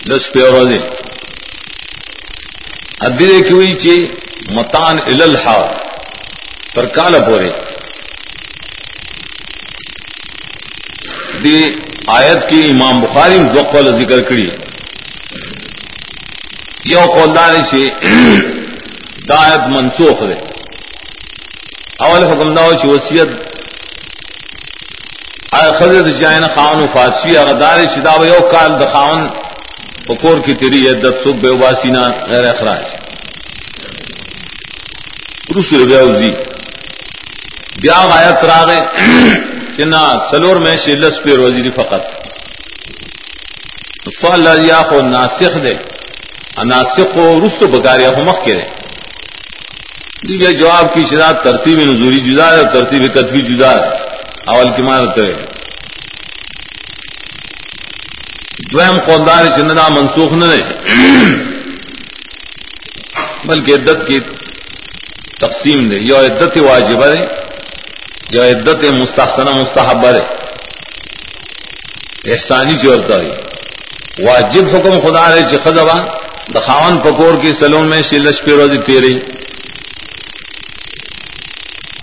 لس 0.06 0.32
پہ 0.32 0.40
روزے۔ 0.40 0.78
ادھر 3.02 3.28
کی 3.28 3.52
ہوئی 3.52 3.74
چی 3.74 3.98
متان 4.50 5.00
الحاظ 5.00 5.66
پر 6.74 6.86
کال 6.86 7.14
پورے۔ 7.14 7.50
دی 11.44 11.64
آیت 12.08 12.50
کی 12.50 12.70
امام 12.70 13.02
بخاری 13.02 13.40
دو 13.40 13.62
قول 13.72 14.02
ذکر 14.02 14.22
کری۔ 14.22 14.50
یو 16.86 17.00
قولدار 17.00 17.56
سے 17.70 17.88
دا 19.30 19.36
آیت 19.38 19.68
منسوخ 19.68 20.22
دے۔ 20.22 20.34
اول 22.00 22.24
حکم 22.24 22.54
دا 22.54 22.68
چی 22.82 22.88
وسیعت 22.88 23.47
آئے 25.52 25.72
خضرت 25.80 26.08
جائن 26.20 26.44
خاون 26.56 26.88
فاتشی 26.94 27.38
اغدار 27.38 27.80
شدا 27.96 28.14
و 28.20 28.26
یو 28.26 28.40
کال 28.52 28.72
دا 28.80 28.88
خاون 28.94 29.28
پکور 30.08 30.40
کی 30.46 30.54
تیری 30.54 30.80
عدت 30.90 31.24
سب 31.24 31.36
بے 31.42 31.50
واسینا 31.62 32.04
غیر 32.32 32.46
اخراج. 32.50 32.84
رسول 35.58 35.86
بیاوزی 35.88 36.32
بیا 37.82 38.00
آیت 38.18 38.46
راغے 38.46 38.80
کہ 39.78 39.84
سلور 40.32 40.56
میں 40.56 40.76
شلس 40.78 41.24
پہ 41.24 41.36
روزی 41.36 41.62
دی 41.62 41.70
فقط. 41.70 42.04
سوال 44.22 44.48
یا 44.66 44.82
کو 44.90 45.02
ناسخ 45.02 45.64
دے. 45.64 45.74
ناسخ 46.66 47.14
کو 47.14 47.40
رست 47.46 47.64
بکاریا 47.64 48.10
کو 48.10 48.24
مخ 48.24 48.46
کرے 48.46 48.64
یہ 50.24 50.50
جواب 50.50 50.94
کی 50.94 51.06
شداد 51.06 51.34
ترتیب 51.44 51.80
نزوری 51.80 52.20
جدا 52.20 52.52
ہے، 52.52 52.64
ترتیب 52.74 53.14
کتبی 53.14 53.42
جدا 53.42 53.72
ہے. 53.72 54.07
اول 54.48 54.70
کی 54.76 54.82
مانت 54.82 55.16
کرے 55.16 55.34
دویم 58.72 58.98
قوندار 59.06 59.46
چندنا 59.46 59.88
منسوخ 59.90 60.32
نہ 60.32 60.46
رہے 60.46 60.64
بلکہ 63.46 63.72
عدت 63.74 64.08
کی 64.08 64.20
تقسیم 65.40 65.90
دے۔ 65.90 65.98
یا 66.00 66.20
عدت 66.20 66.58
واجب 66.58 67.04
ہے 67.04 67.26
جو 68.32 68.44
عدت 68.44 68.86
مستحسنہ 68.86 69.50
مستحب 69.50 70.06
ہے 70.06 70.20
احسانی 72.32 72.78
چورتا 72.78 73.16
ہے 73.20 73.30
واجب 74.20 74.66
حکم 74.76 75.00
خدا 75.00 75.30
رہے 75.30 75.44
چخوا 75.52 75.98
دخاون 76.56 77.00
پکور 77.00 77.34
کی 77.42 77.54
سلون 77.54 77.90
میں 77.90 78.02
شیلش 78.02 78.42
پہ 78.44 78.52
روزی 78.52 78.78
تیرے۔ 78.78 79.37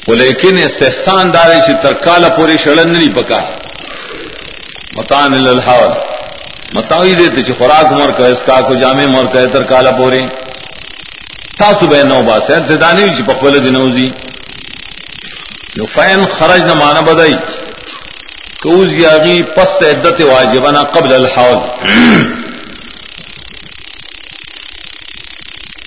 وہ 0.07 0.14
لیکن 0.14 0.57
استحسان 0.59 1.32
دارے 1.34 1.61
سے 1.66 1.72
ترکال 1.82 2.24
پوری 2.36 2.57
شڑن 2.64 2.92
نہیں 2.92 3.14
پکا 3.14 3.38
متان 4.96 5.32
الحاول 5.34 5.92
متاوی 6.74 7.14
دیتے 7.14 7.42
چھ 7.42 7.59
خوراک 7.59 7.92
مر 7.92 8.11
کا 8.18 8.26
اس 8.26 8.42
کا 8.46 8.61
کو 8.61 8.74
جامع 8.74 9.07
مر 9.07 9.26
کا 9.32 9.44
ترکالا 9.52 9.90
پورے 9.98 10.20
تھا 11.59 11.70
صبح 11.80 12.02
نو 12.05 12.20
باس 12.22 12.50
ہے 12.50 12.59
ددانی 12.68 13.09
چھ 13.09 13.22
پخول 13.28 13.59
دنوزی 13.64 14.09
نو 15.76 15.84
فین 15.94 16.24
خرج 16.32 16.62
نہ 16.62 16.74
مانا 16.74 17.00
بدائی 17.00 17.34
کوز 18.62 18.92
یاغی 18.94 19.42
پست 19.57 19.82
عدت 19.84 20.20
واجبنا 20.22 20.82
قبل 20.92 21.12
الحول. 21.14 21.59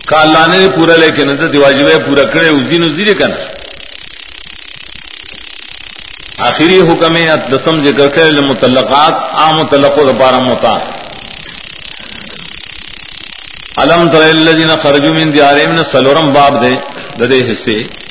کا 0.06 0.24
پورا 0.76 0.96
لے 0.96 1.10
کے 1.16 1.24
عدت 1.26 1.56
واجب 1.58 1.88
پورا 2.06 2.24
کرے 2.34 2.50
اسی 2.50 2.78
نو 2.78 2.94
زیرے 2.96 3.14
کنا 3.14 3.36
آخری 6.38 6.80
حکم 6.80 7.16
دسم 7.52 7.84
ذکر 7.84 8.08
کے 8.08 8.42
متعلقات، 8.42 9.14
عام 9.34 9.56
متعلق 9.60 9.98
و 9.98 10.14
بارہ 10.14 10.40
متا 10.40 10.78
علم 13.78 14.10
تر 14.10 14.22
الذین 14.22 14.70
خرجوا 14.82 15.14
من 15.14 15.34
ديارهم 15.34 15.82
سلورم 15.92 16.34
باب 16.34 16.62
دے، 16.62 16.74
ددے 17.20 17.40
حصے۔ 17.52 18.07